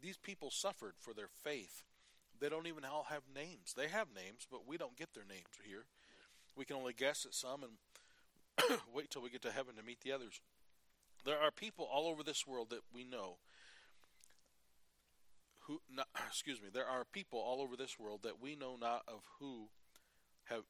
[0.00, 1.82] These people suffered for their faith.
[2.40, 3.74] They don't even all have names.
[3.76, 5.86] They have names but we don't get their names here.
[6.56, 10.02] We can only guess at some and wait till we get to heaven to meet
[10.02, 10.40] the others.
[11.24, 13.38] There are people all over this world that we know
[15.66, 19.02] who not, excuse me there are people all over this world that we know not
[19.08, 19.68] of who
[20.44, 20.62] have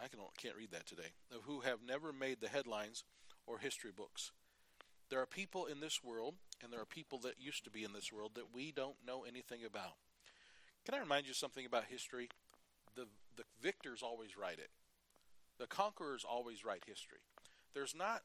[0.00, 3.04] I can, can't read that today of who have never made the headlines
[3.46, 4.32] or history books.
[5.08, 7.92] There are people in this world and there are people that used to be in
[7.92, 9.94] this world that we don't know anything about.
[10.84, 12.28] Can I remind you something about history?
[12.96, 14.70] The the victors always write it.
[15.58, 17.18] The conquerors always write history.
[17.74, 18.22] There's not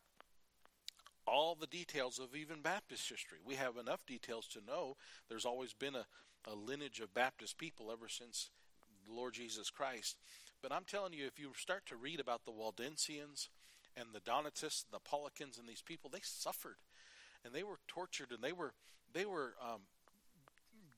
[1.30, 3.38] all the details of even Baptist history.
[3.46, 4.98] We have enough details to know
[5.30, 6.06] there's always been a,
[6.46, 8.50] a lineage of Baptist people ever since
[9.08, 10.18] the Lord Jesus Christ.
[10.62, 13.48] But I'm telling you, if you start to read about the Waldensians
[13.96, 16.78] and the Donatists and the Paulicians and these people, they suffered
[17.46, 18.74] and they were tortured and they were
[19.14, 19.82] they were um,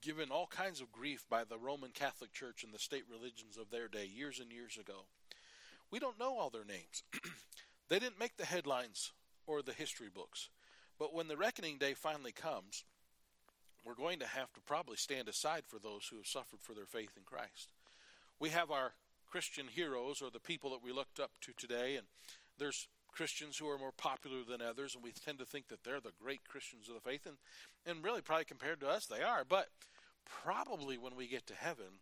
[0.01, 3.69] given all kinds of grief by the Roman Catholic Church and the state religions of
[3.69, 5.05] their day years and years ago.
[5.91, 7.03] We don't know all their names.
[7.89, 9.11] they didn't make the headlines
[9.47, 10.49] or the history books.
[10.99, 12.83] But when the reckoning day finally comes,
[13.83, 16.85] we're going to have to probably stand aside for those who have suffered for their
[16.85, 17.71] faith in Christ.
[18.39, 18.93] We have our
[19.29, 22.05] Christian heroes or the people that we looked up to today, and
[22.57, 25.99] there's Christians who are more popular than others, and we tend to think that they're
[25.99, 27.37] the great Christians of the faith, and,
[27.85, 29.43] and really, probably compared to us, they are.
[29.47, 29.67] But
[30.43, 31.99] probably when we get to heaven,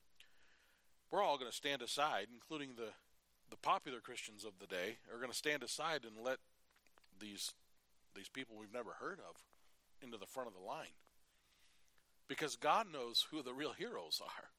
[1.11, 2.89] we're all going to stand aside, including the,
[3.49, 6.37] the popular Christians of the day, are going to stand aside and let
[7.19, 7.51] these
[8.15, 9.35] these people we've never heard of
[10.01, 10.97] into the front of the line.
[12.27, 14.49] Because God knows who the real heroes are.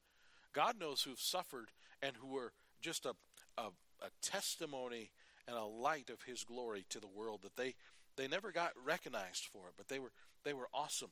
[0.53, 1.69] God knows who've suffered
[2.01, 3.13] and who were just a,
[3.57, 3.67] a,
[4.01, 5.11] a testimony
[5.47, 7.75] and a light of his glory to the world that they
[8.17, 10.11] they never got recognized for it, but they were
[10.43, 11.11] they were awesome.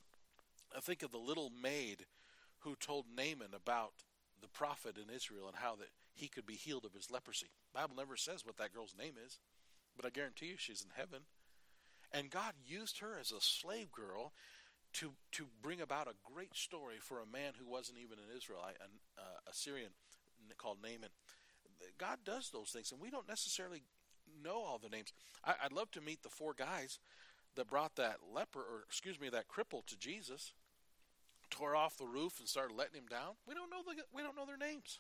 [0.76, 2.06] I think of the little maid
[2.60, 3.94] who told Naaman about
[4.42, 7.48] the prophet in Israel and how that he could be healed of his leprosy.
[7.74, 9.40] The Bible never says what that girl's name is,
[9.96, 11.22] but I guarantee you she's in heaven.
[12.12, 14.34] And God used her as a slave girl
[14.94, 18.78] to to bring about a great story for a man who wasn't even an Israelite,
[18.82, 19.92] an uh, Assyrian
[20.58, 21.10] called Naaman.
[21.98, 23.84] God does those things, and we don't necessarily
[24.44, 25.14] know all the names.
[25.44, 27.00] I, would love to meet the four guys
[27.56, 30.54] that brought that leper, or excuse me, that cripple to Jesus,
[31.50, 33.36] tore off the roof and started letting him down.
[33.48, 35.00] We don't know the we don't know their names.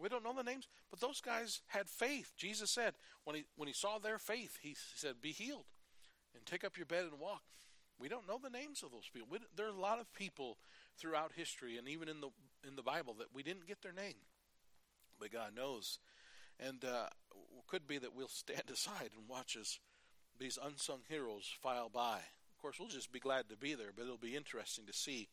[0.00, 2.32] We don't know the names, but those guys had faith.
[2.36, 5.66] Jesus said when he when he saw their faith, he said, "Be healed,
[6.34, 7.42] and take up your bed and walk."
[7.98, 9.28] We don't know the names of those people.
[9.30, 10.56] We, there are a lot of people
[10.98, 12.30] throughout history, and even in the
[12.66, 14.20] in the Bible, that we didn't get their name,
[15.18, 15.98] but God knows.
[16.58, 17.06] And uh,
[17.70, 19.78] could be that we'll stand aside and watch as
[20.38, 22.16] these unsung heroes file by.
[22.16, 25.28] Of course, we'll just be glad to be there, but it'll be interesting to see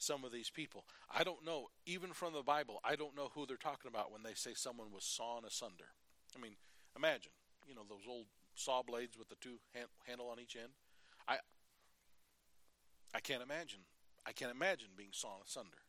[0.00, 0.84] some of these people.
[1.14, 4.22] I don't know, even from the Bible, I don't know who they're talking about when
[4.22, 5.92] they say someone was sawn asunder.
[6.36, 6.52] I mean,
[6.96, 7.32] imagine,
[7.68, 10.72] you know, those old saw blades with the two hand, handle on each end.
[11.28, 11.36] I
[13.14, 13.80] I can't imagine.
[14.26, 15.84] I can't imagine being sawn asunder.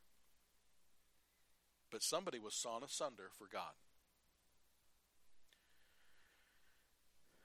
[1.90, 3.74] But somebody was sawn asunder for God.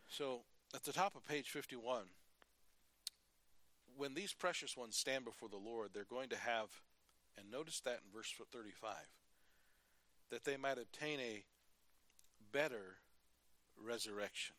[0.08, 0.42] So,
[0.74, 2.04] at the top of page 51,
[3.96, 6.68] when these precious ones stand before the Lord, they're going to have,
[7.38, 8.94] and notice that in verse 35,
[10.30, 11.44] that they might obtain a
[12.52, 12.96] better
[13.82, 14.54] resurrection.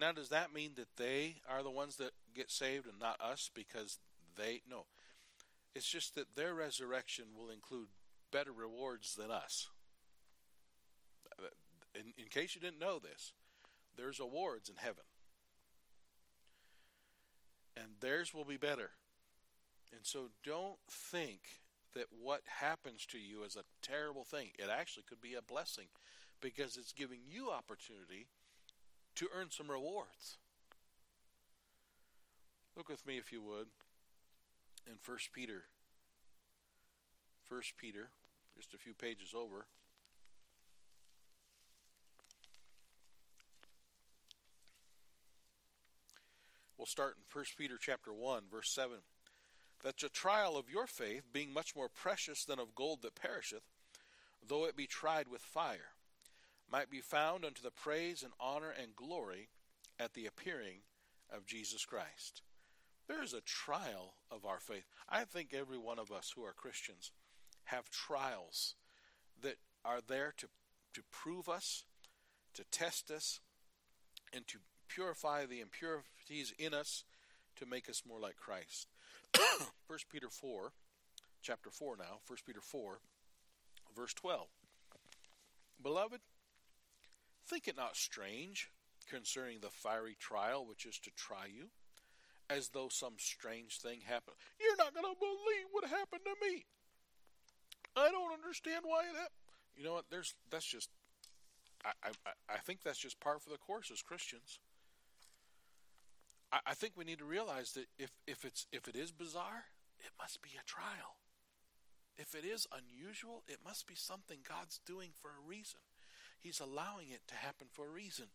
[0.00, 3.50] Now, does that mean that they are the ones that get saved and not us
[3.54, 3.98] because
[4.36, 4.62] they.
[4.68, 4.86] No.
[5.74, 7.88] It's just that their resurrection will include
[8.30, 9.68] better rewards than us.
[11.94, 13.32] In, in case you didn't know this,
[13.96, 15.04] there's awards in heaven
[17.76, 18.90] and theirs will be better.
[19.92, 21.40] And so don't think
[21.94, 24.48] that what happens to you is a terrible thing.
[24.58, 25.86] It actually could be a blessing
[26.40, 28.28] because it's giving you opportunity
[29.16, 30.38] to earn some rewards.
[32.76, 33.66] Look with me if you would
[34.86, 35.64] in 1 Peter.
[37.48, 38.08] 1 Peter,
[38.56, 39.66] just a few pages over.
[46.82, 48.96] We'll start in 1 Peter chapter 1, verse 7.
[49.84, 53.62] That the trial of your faith, being much more precious than of gold that perisheth,
[54.44, 55.94] though it be tried with fire,
[56.68, 59.48] might be found unto the praise and honor and glory
[60.00, 60.78] at the appearing
[61.32, 62.42] of Jesus Christ.
[63.06, 64.88] There is a trial of our faith.
[65.08, 67.12] I think every one of us who are Christians
[67.66, 68.74] have trials
[69.40, 70.48] that are there to
[70.94, 71.84] to prove us,
[72.54, 73.38] to test us,
[74.32, 74.58] and to
[74.94, 77.04] purify the impurities in us
[77.56, 78.88] to make us more like Christ.
[79.86, 80.72] 1 Peter 4,
[81.42, 82.98] chapter 4 now, 1 Peter 4,
[83.96, 84.46] verse 12.
[85.82, 86.20] Beloved,
[87.46, 88.70] think it not strange
[89.10, 91.68] concerning the fiery trial which is to try you,
[92.48, 94.36] as though some strange thing happened.
[94.60, 96.64] You're not going to believe what happened to me.
[97.96, 99.52] I don't understand why it happened.
[99.76, 100.04] You know what?
[100.10, 100.90] There's that's just.
[101.84, 104.60] I, I, I think that's just par for the course as Christians.
[106.52, 109.64] I, I think we need to realize that if, if it's if it is bizarre,
[110.00, 111.16] it must be a trial.
[112.16, 115.80] If it is unusual, it must be something God's doing for a reason.
[116.40, 118.26] He's allowing it to happen for a reason.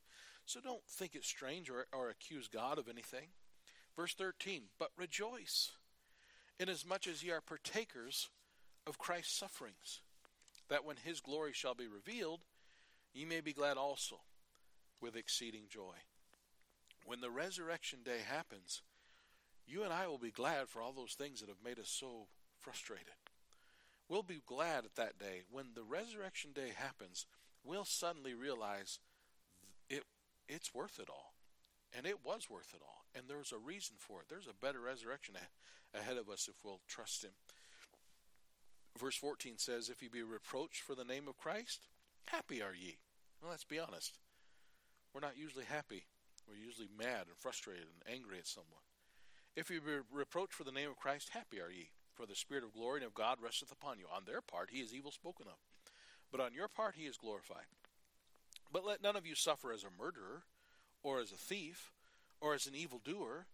[0.45, 3.27] So don't think it's strange or, or accuse God of anything.
[3.95, 5.71] Verse 13, but rejoice,
[6.60, 8.30] inasmuch as ye are partakers
[8.86, 10.01] of Christ's sufferings,
[10.69, 12.41] that when his glory shall be revealed,
[13.13, 14.19] ye may be glad also
[15.01, 15.95] with exceeding joy.
[17.08, 18.82] When the resurrection day happens,
[19.65, 22.28] you and I will be glad for all those things that have made us so
[22.60, 23.15] frustrated.
[24.10, 25.43] We'll be glad at that day.
[25.50, 27.26] When the resurrection day happens,
[27.63, 29.00] we'll suddenly realize
[29.89, 30.04] it
[30.50, 31.34] it's worth it all.
[31.96, 33.06] And it was worth it all.
[33.15, 34.26] And there's a reason for it.
[34.30, 35.36] There's a better resurrection
[35.93, 37.32] ahead of us if we'll trust Him.
[39.00, 41.88] Verse 14 says, If ye be reproached for the name of Christ,
[42.26, 42.98] happy are ye.
[43.41, 44.20] Well, let's be honest.
[45.13, 46.04] We're not usually happy.
[46.47, 48.86] We're usually mad and frustrated and angry at someone.
[49.55, 51.89] If ye be reproached for the name of Christ, happy are ye.
[52.13, 54.05] For the Spirit of glory and of God resteth upon you.
[54.12, 55.60] On their part, he is evil spoken of.
[56.31, 57.65] But on your part, he is glorified.
[58.71, 60.43] But let none of you suffer as a murderer,
[61.03, 61.91] or as a thief,
[62.41, 63.45] or as an evildoer,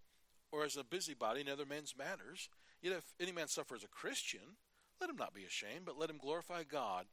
[0.51, 2.49] or as a busybody in other men's matters.
[2.81, 4.57] Yet if any man suffer as a Christian,
[4.99, 7.05] let him not be ashamed, but let him glorify God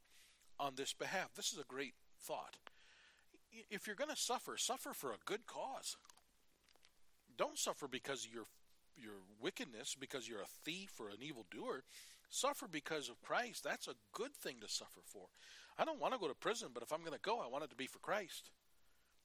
[0.58, 1.30] on this behalf.
[1.34, 2.56] This is a great thought.
[3.70, 5.96] If you're going to suffer, suffer for a good cause.
[7.36, 8.44] Don't suffer because of your
[8.96, 11.84] your wickedness, because you're a thief or an evildoer.
[12.28, 13.64] Suffer because of Christ.
[13.64, 15.26] That's a good thing to suffer for.
[15.78, 17.64] I don't want to go to prison, but if I'm going to go, I want
[17.64, 18.50] it to be for Christ,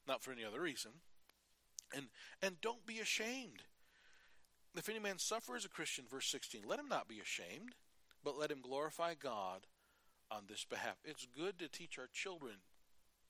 [0.08, 0.92] not for any other reason.
[1.94, 2.06] And
[2.42, 3.64] and don't be ashamed.
[4.76, 7.76] If any man suffer as a Christian, verse 16, let him not be ashamed,
[8.24, 9.68] but let him glorify God
[10.30, 10.98] on this behalf.
[11.06, 12.56] It's good to teach our children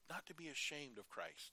[0.09, 1.51] not to be ashamed of Christ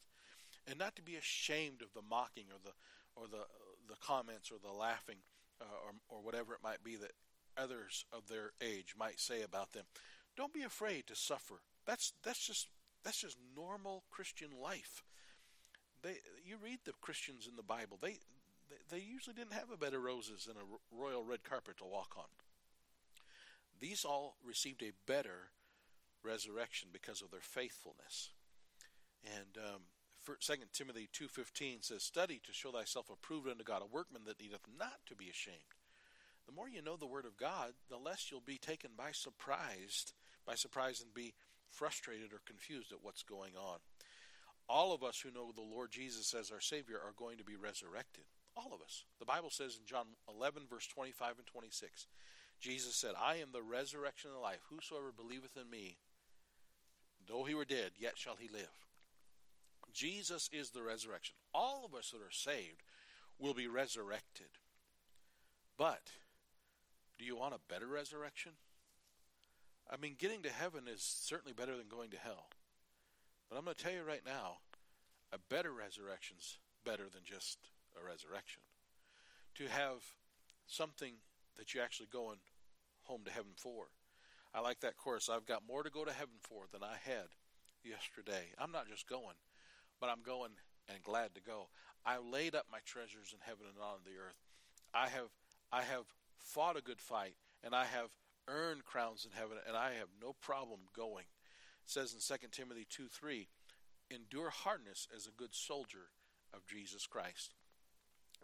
[0.67, 2.73] and not to be ashamed of the mocking or the
[3.17, 3.45] or the
[3.89, 5.19] the comments or the laughing
[5.61, 7.13] uh, or, or whatever it might be that
[7.57, 9.85] others of their age might say about them.
[10.37, 11.61] Don't be afraid to suffer.
[11.87, 12.69] That's that's just
[13.05, 15.03] that's just normal Christian life.
[16.03, 17.99] They you read the Christians in the Bible.
[18.01, 18.19] They
[18.71, 21.85] they, they usually didn't have a bed of roses and a royal red carpet to
[21.85, 22.31] walk on.
[23.81, 25.51] These all received a better
[26.23, 28.31] resurrection because of their faithfulness.
[29.25, 29.83] And um,
[30.25, 34.67] 2 Timothy 2.15 says, Study to show thyself approved unto God, a workman that needeth
[34.79, 35.59] not to be ashamed.
[36.47, 40.13] The more you know the Word of God, the less you'll be taken by surprise,
[40.47, 41.35] by surprise and be
[41.71, 43.79] frustrated or confused at what's going on.
[44.69, 47.57] All of us who know the Lord Jesus as our Savior are going to be
[47.57, 48.25] resurrected.
[48.57, 49.05] All of us.
[49.19, 52.07] The Bible says in John 11, verse 25 and 26,
[52.61, 54.61] Jesus said, I am the resurrection and the life.
[54.71, 55.97] Whosoever believeth in me,
[57.27, 58.71] though he were dead, yet shall he live.
[59.93, 61.35] Jesus is the resurrection.
[61.55, 62.83] All of us that are saved
[63.39, 64.47] will be resurrected.
[65.77, 66.11] But
[67.19, 68.53] do you want a better resurrection?
[69.91, 72.47] I mean, getting to heaven is certainly better than going to hell.
[73.49, 74.59] But I'm going to tell you right now,
[75.33, 77.59] a better resurrection's better than just
[78.01, 78.63] a resurrection.
[79.57, 80.03] To have
[80.67, 81.15] something
[81.57, 82.39] that you're actually going
[83.05, 83.87] home to heaven for.
[84.55, 85.29] I like that chorus.
[85.29, 87.29] I've got more to go to heaven for than I had
[87.85, 88.53] yesterday.
[88.59, 89.37] I'm not just going
[90.03, 90.51] but I'm going
[90.89, 91.69] and glad to go.
[92.05, 94.35] I laid up my treasures in heaven and on the earth.
[94.93, 95.31] I have
[95.71, 98.11] I have fought a good fight and I have
[98.49, 101.31] earned crowns in heaven and I have no problem going.
[101.87, 103.47] It says in 2 Timothy 2 3,
[104.11, 106.11] endure hardness as a good soldier
[106.53, 107.55] of Jesus Christ.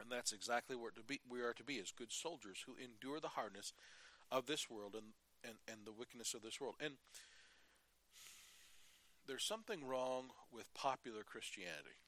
[0.00, 0.92] And that's exactly what
[1.28, 3.72] we are to be as good soldiers who endure the hardness
[4.30, 5.06] of this world and,
[5.42, 6.76] and, and the wickedness of this world.
[6.80, 6.94] And
[9.28, 12.00] there's something wrong with popular Christianity.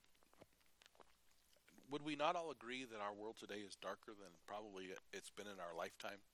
[1.91, 5.47] Would we not all agree that our world today is darker than probably it's been
[5.47, 6.25] in our lifetime?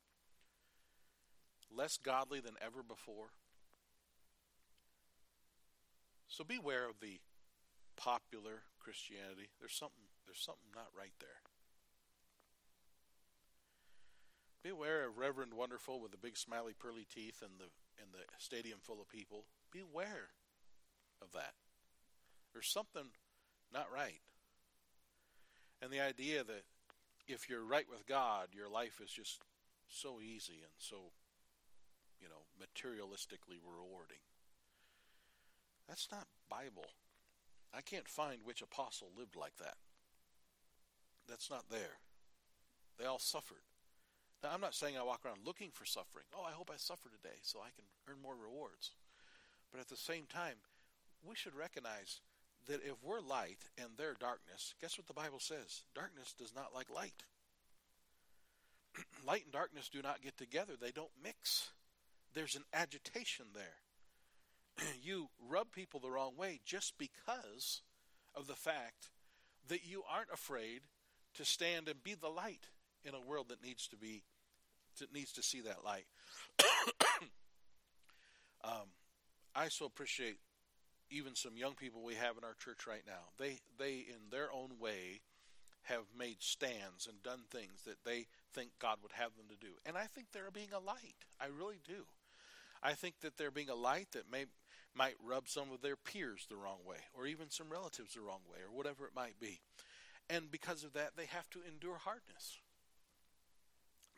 [1.75, 3.35] Less godly than ever before?
[6.29, 7.19] So beware of the
[7.97, 9.49] popular Christianity.
[9.59, 11.41] There's something there's something not right there.
[14.63, 17.71] Beware of Reverend Wonderful with the big smiley pearly teeth and the
[18.01, 19.47] and the stadium full of people.
[19.73, 20.29] Beware
[21.23, 21.53] of that.
[22.53, 23.11] There's something
[23.73, 24.21] not right.
[25.83, 26.65] And the idea that
[27.27, 29.41] if you're right with God, your life is just
[29.89, 31.13] so easy and so,
[32.21, 34.25] you know, materialistically rewarding.
[35.89, 36.87] That's not Bible.
[37.75, 39.77] I can't find which apostle lived like that.
[41.29, 41.99] That's not there.
[42.99, 43.63] They all suffered.
[44.43, 46.25] Now, I'm not saying I walk around looking for suffering.
[46.35, 48.93] Oh, I hope I suffer today so I can earn more rewards.
[49.73, 50.57] But at the same time,
[51.29, 52.21] we should recognize
[52.67, 55.83] that if we're light and they're darkness, guess what the Bible says?
[55.95, 57.25] Darkness does not like light.
[59.27, 61.71] light and darkness do not get together, they don't mix.
[62.35, 64.87] There's an agitation there.
[65.03, 67.83] you rub people the wrong way just because
[68.35, 69.11] of the fact
[69.69, 70.81] that you aren't afraid
[71.35, 72.69] to stand and be the light
[73.05, 74.23] in a world that needs to be
[74.99, 76.07] that needs to see that light.
[78.65, 78.89] um,
[79.55, 80.39] I so appreciate
[81.11, 83.31] even some young people we have in our church right now.
[83.39, 85.21] They they in their own way
[85.85, 89.73] have made stands and done things that they think God would have them to do.
[89.85, 91.23] And I think they're being a light.
[91.41, 92.07] I really do.
[92.83, 94.47] I think that they're being a light that may
[94.95, 98.41] might rub some of their peers the wrong way or even some relatives the wrong
[98.51, 99.61] way or whatever it might be.
[100.29, 102.59] And because of that they have to endure hardness.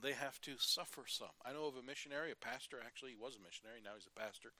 [0.01, 1.35] They have to suffer some.
[1.45, 4.19] I know of a missionary, a pastor actually, he was a missionary, now he's a
[4.19, 4.53] pastor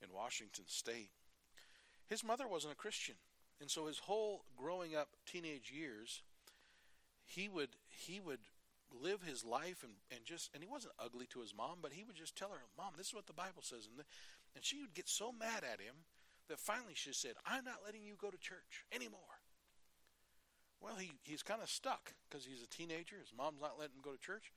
[0.00, 1.10] in Washington state
[2.08, 3.16] his mother wasn't a Christian.
[3.60, 6.22] And so his whole growing up teenage years,
[7.24, 8.40] he would he would
[9.02, 12.04] live his life and, and just and he wasn't ugly to his mom, but he
[12.04, 14.04] would just tell her, Mom, this is what the Bible says and the,
[14.54, 15.94] and she would get so mad at him
[16.48, 19.42] that finally she said, I'm not letting you go to church anymore.
[20.80, 23.16] Well, he, he's kind of stuck because he's a teenager.
[23.18, 24.52] His mom's not letting him go to church.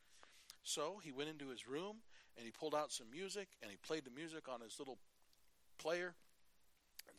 [0.64, 1.98] So he went into his room
[2.38, 5.00] and he pulled out some music and he played the music on his little
[5.78, 6.14] player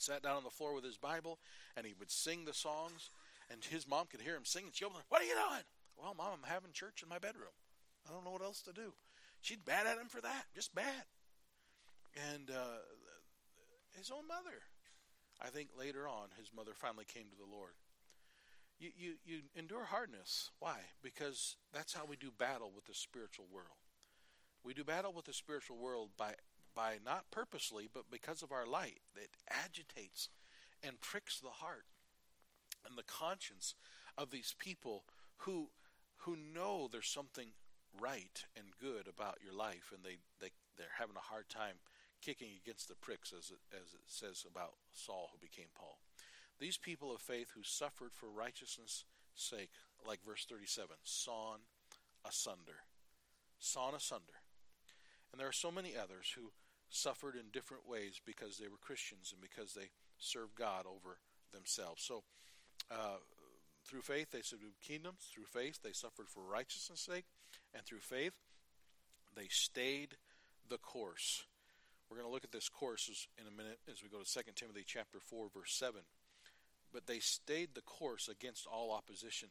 [0.01, 1.39] and sat down on the floor with his Bible,
[1.77, 3.11] and he would sing the songs,
[3.51, 4.71] and his mom could hear him singing.
[4.73, 5.65] she would opened, "What are you doing?"
[5.97, 7.53] Well, mom, I'm having church in my bedroom.
[8.09, 8.95] I don't know what else to do.
[9.43, 11.05] She'd bad at him for that, just bad.
[12.33, 12.81] And uh,
[13.97, 14.65] his own mother.
[15.43, 17.73] I think later on, his mother finally came to the Lord.
[18.79, 20.51] You, you, you endure hardness.
[20.59, 20.79] Why?
[21.03, 23.77] Because that's how we do battle with the spiritual world.
[24.65, 26.35] We do battle with the spiritual world by
[26.81, 29.29] by not purposely, but because of our light that
[29.67, 30.31] agitates
[30.83, 31.85] and pricks the heart
[32.89, 33.75] and the conscience
[34.17, 35.05] of these people
[35.45, 35.69] who
[36.25, 37.49] who know there's something
[38.01, 41.77] right and good about your life and they, they they're having a hard time
[42.25, 45.99] kicking against the pricks as it, as it says about Saul who became Paul.
[46.59, 49.05] These people of faith who suffered for righteousness'
[49.35, 49.71] sake,
[50.07, 51.59] like verse 37, sawn
[52.27, 52.85] asunder.
[53.59, 54.41] Sawn asunder.
[55.31, 56.53] And there are so many others who
[56.91, 61.19] suffered in different ways because they were Christians and because they served God over
[61.53, 62.03] themselves.
[62.03, 62.23] So,
[62.91, 63.19] uh,
[63.87, 65.31] through faith, they subdued kingdoms.
[65.33, 67.25] Through faith, they suffered for righteousness' sake.
[67.75, 68.35] And through faith,
[69.37, 70.17] they stayed
[70.69, 71.45] the course.
[72.09, 74.41] We're going to look at this course in a minute as we go to 2
[74.57, 76.01] Timothy chapter 4 verse 7.
[76.93, 79.49] But they stayed the course against all opposition.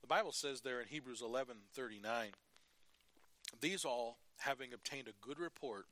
[0.00, 2.34] The Bible says there in Hebrews 11:39,
[3.60, 5.86] these all having obtained a good report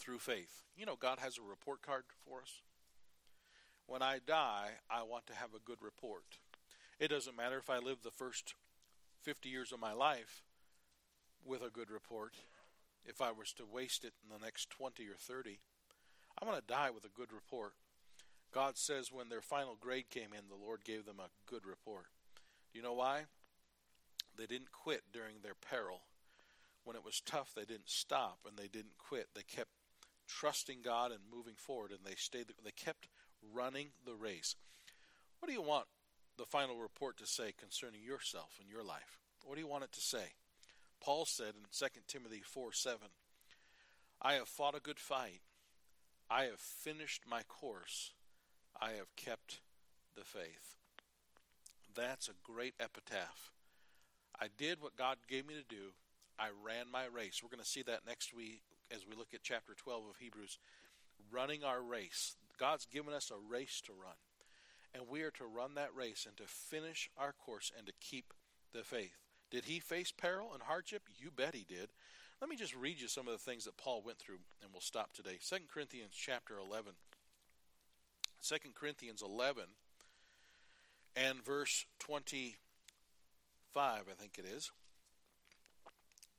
[0.00, 0.64] through faith.
[0.76, 2.62] You know, God has a report card for us.
[3.86, 6.38] When I die, I want to have a good report.
[6.98, 8.54] It doesn't matter if I live the first
[9.22, 10.42] 50 years of my life
[11.44, 12.34] with a good report.
[13.04, 15.58] If I was to waste it in the next 20 or 30,
[16.40, 17.72] I want to die with a good report.
[18.52, 22.06] God says when their final grade came in, the Lord gave them a good report.
[22.72, 23.22] Do you know why?
[24.36, 26.02] They didn't quit during their peril.
[26.84, 29.28] When it was tough, they didn't stop and they didn't quit.
[29.34, 29.70] They kept
[30.38, 32.46] trusting God and moving forward, and they stayed.
[32.64, 33.08] They kept
[33.54, 34.54] running the race.
[35.38, 35.86] What do you want
[36.36, 39.18] the final report to say concerning yourself and your life?
[39.44, 40.34] What do you want it to say?
[41.00, 42.98] Paul said in 2 Timothy 4 7,
[44.22, 45.40] I have fought a good fight.
[46.30, 48.12] I have finished my course.
[48.80, 49.60] I have kept
[50.14, 50.76] the faith.
[51.94, 53.50] That's a great epitaph.
[54.38, 55.92] I did what God gave me to do.
[56.38, 57.42] I ran my race.
[57.42, 58.62] We're going to see that next week
[58.94, 60.58] as we look at chapter 12 of Hebrews,
[61.30, 62.36] running our race.
[62.58, 64.16] God's given us a race to run.
[64.94, 68.32] And we are to run that race and to finish our course and to keep
[68.72, 69.16] the faith.
[69.50, 71.02] Did he face peril and hardship?
[71.18, 71.88] You bet he did.
[72.40, 74.80] Let me just read you some of the things that Paul went through, and we'll
[74.80, 75.38] stop today.
[75.48, 76.92] 2 Corinthians chapter 11.
[78.42, 79.64] 2 Corinthians 11
[81.16, 82.56] and verse 25,
[83.76, 84.70] I think it is.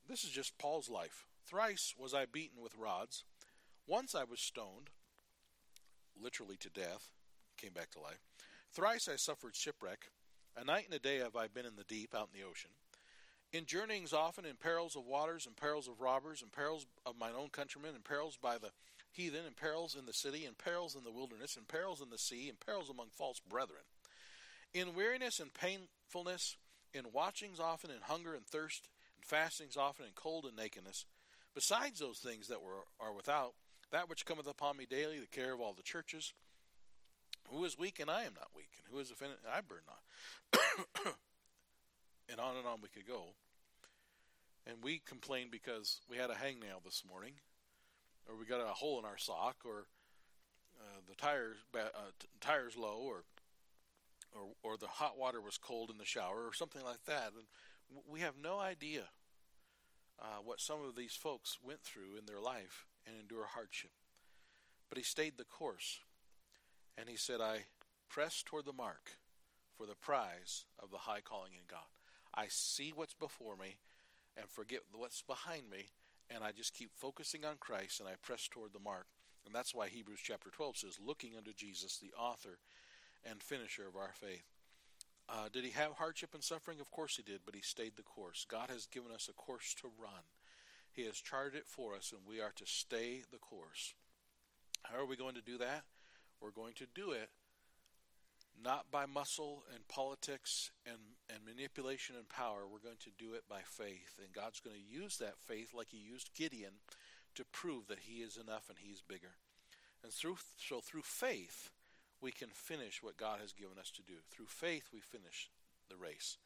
[0.08, 1.24] This is just Paul's life.
[1.52, 3.24] Thrice was I beaten with rods.
[3.86, 4.88] Once I was stoned.
[6.18, 7.10] literally to death,
[7.58, 8.24] came back to life.
[8.72, 10.06] Thrice I suffered shipwreck.
[10.56, 12.70] A night and a day have I been in the deep, out in the ocean.
[13.52, 17.34] In journeyings often, in perils of waters, and perils of robbers, and perils of mine
[17.36, 18.70] own countrymen, and perils by the
[19.10, 22.16] heathen, and perils in the city, and perils in the wilderness, and perils in the
[22.16, 23.82] sea, and perils among false brethren.
[24.72, 26.56] In weariness and painfulness,
[26.94, 28.88] in watchings often, in hunger and thirst,
[29.18, 31.04] in fastings often, in cold and nakedness.
[31.54, 33.54] Besides those things that were are without,
[33.90, 36.32] that which cometh upon me daily, the care of all the churches.
[37.50, 40.60] Who is weak and I am not weak, and who is offended I burn not.
[42.30, 43.34] and on and on we could go.
[44.66, 47.34] And we complained because we had a hangnail this morning,
[48.28, 49.86] or we got a hole in our sock, or
[50.80, 51.80] uh, the tires uh,
[52.18, 53.24] t- tires low, or
[54.32, 57.32] or or the hot water was cold in the shower, or something like that.
[57.36, 59.08] And we have no idea
[60.22, 63.90] uh, what some of these folks went through in their life and endure hardship.
[64.88, 66.00] But he stayed the course,
[66.96, 67.64] and he said, "I
[68.08, 69.18] press toward the mark
[69.76, 71.88] for the prize of the high calling in God.
[72.34, 73.76] I see what's before me,
[74.36, 75.88] and forget what's behind me."
[76.30, 79.06] And I just keep focusing on Christ and I press toward the mark.
[79.44, 82.58] And that's why Hebrews chapter 12 says, looking unto Jesus, the author
[83.24, 84.44] and finisher of our faith.
[85.32, 86.78] Uh, did he have hardship and suffering?
[86.78, 88.44] Of course he did, but he stayed the course.
[88.46, 90.22] God has given us a course to run.
[90.92, 93.94] He has charted it for us, and we are to stay the course.
[94.82, 95.84] How are we going to do that?
[96.42, 97.30] We're going to do it
[98.62, 100.98] not by muscle and politics and,
[101.30, 102.66] and manipulation and power.
[102.70, 104.18] We're going to do it by faith.
[104.22, 106.74] And God's going to use that faith like he used Gideon
[107.36, 109.36] to prove that he is enough and he's bigger.
[110.02, 111.70] And through so through faith,
[112.22, 114.14] we can finish what God has given us to do.
[114.30, 115.50] Through faith, we finish
[115.90, 116.38] the race.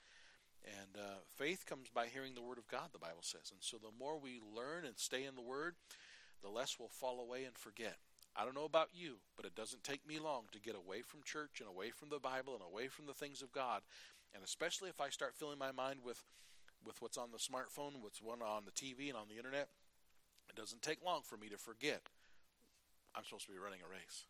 [0.65, 3.53] And uh, faith comes by hearing the Word of God, the Bible says.
[3.53, 5.75] And so the more we learn and stay in the Word,
[6.43, 7.97] the less we'll fall away and forget.
[8.35, 11.21] I don't know about you, but it doesn't take me long to get away from
[11.25, 13.83] church and away from the Bible and away from the things of God.
[14.35, 16.25] And especially if I start filling my mind with,
[16.85, 19.69] with what's on the smartphone, what's one on the TV and on the internet,
[20.49, 22.03] it doesn't take long for me to forget
[23.15, 24.27] I'm supposed to be running a race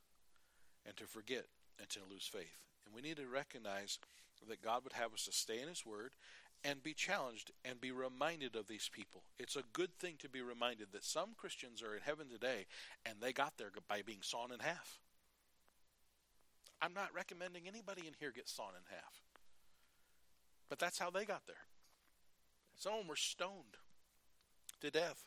[0.86, 1.46] and to forget
[1.78, 2.58] and to lose faith.
[2.84, 3.98] And we need to recognize
[4.48, 6.12] that God would have us to stay in His Word
[6.64, 9.22] and be challenged and be reminded of these people.
[9.38, 12.66] It's a good thing to be reminded that some Christians are in heaven today
[13.04, 14.98] and they got there by being sawn in half.
[16.80, 19.22] I'm not recommending anybody in here get sawn in half.
[20.68, 21.56] But that's how they got there.
[22.76, 23.76] Some of them were stoned
[24.80, 25.24] to death.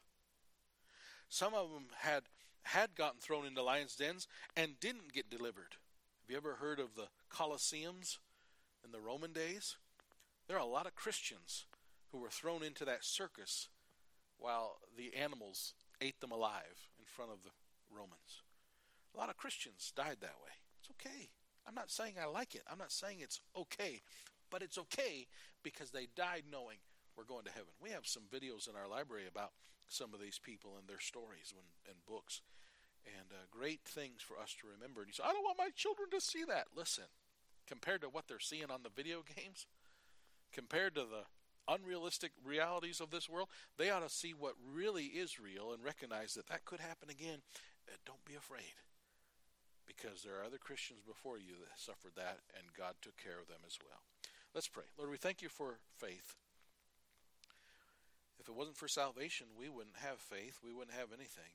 [1.30, 2.24] Some of them had
[2.64, 5.76] had gotten thrown into lions' dens and didn't get delivered.
[6.22, 8.18] Have you ever heard of the Colosseums
[8.84, 9.78] in the Roman days?
[10.48, 11.66] There are a lot of Christians
[12.12, 13.68] who were thrown into that circus
[14.38, 17.52] while the animals ate them alive in front of the
[17.92, 18.44] Romans.
[19.14, 20.52] A lot of Christians died that way.
[20.80, 21.30] It's okay.
[21.68, 22.64] I'm not saying I like it.
[22.72, 24.02] I'm not saying it's okay.
[24.50, 25.28] But it's okay
[25.62, 26.78] because they died knowing
[27.20, 27.76] we're going to heaven.
[27.84, 29.52] We have some videos in our library about
[29.92, 32.40] some of these people and their stories and, and books.
[33.04, 35.04] And uh, great things for us to remember.
[35.04, 36.72] And you say, I don't want my children to see that.
[36.72, 37.12] Listen,
[37.68, 39.68] compared to what they're seeing on the video games,
[40.54, 41.28] compared to the
[41.68, 46.36] unrealistic realities of this world, they ought to see what really is real and recognize
[46.36, 47.44] that that could happen again.
[47.84, 48.80] Uh, don't be afraid.
[49.86, 53.48] Because there are other Christians before you that suffered that, and God took care of
[53.50, 54.00] them as well.
[54.54, 54.86] Let's pray.
[54.98, 56.36] Lord, we thank you for faith.
[58.40, 60.64] If it wasn't for salvation, we wouldn't have faith.
[60.64, 61.52] We wouldn't have anything.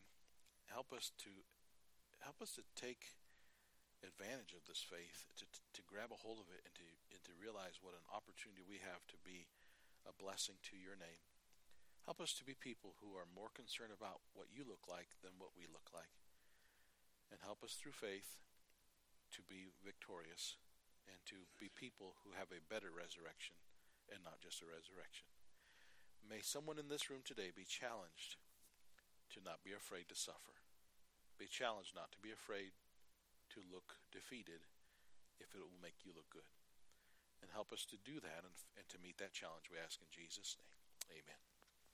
[0.68, 1.32] Help us to
[2.20, 3.16] help us to take
[4.00, 5.44] advantage of this faith, to,
[5.76, 8.80] to, grab a hold of it, and to and to realize what an opportunity we
[8.84, 9.48] have to be
[10.04, 11.24] a blessing to your name.
[12.04, 15.40] Help us to be people who are more concerned about what you look like than
[15.40, 16.12] what we look like.
[17.32, 18.44] And help us through faith
[19.32, 20.60] to be victorious
[21.08, 23.56] and to be people who have a better resurrection
[24.12, 25.24] and not just a resurrection.
[26.24, 28.40] May someone in this room today be challenged
[29.36, 30.56] to not be afraid to suffer.
[31.36, 32.72] Be challenged not to be afraid
[33.52, 34.64] to look defeated
[35.42, 36.48] if it will make you look good.
[37.42, 40.08] And help us to do that and, and to meet that challenge we ask in
[40.08, 41.20] Jesus' name.
[41.20, 41.53] Amen.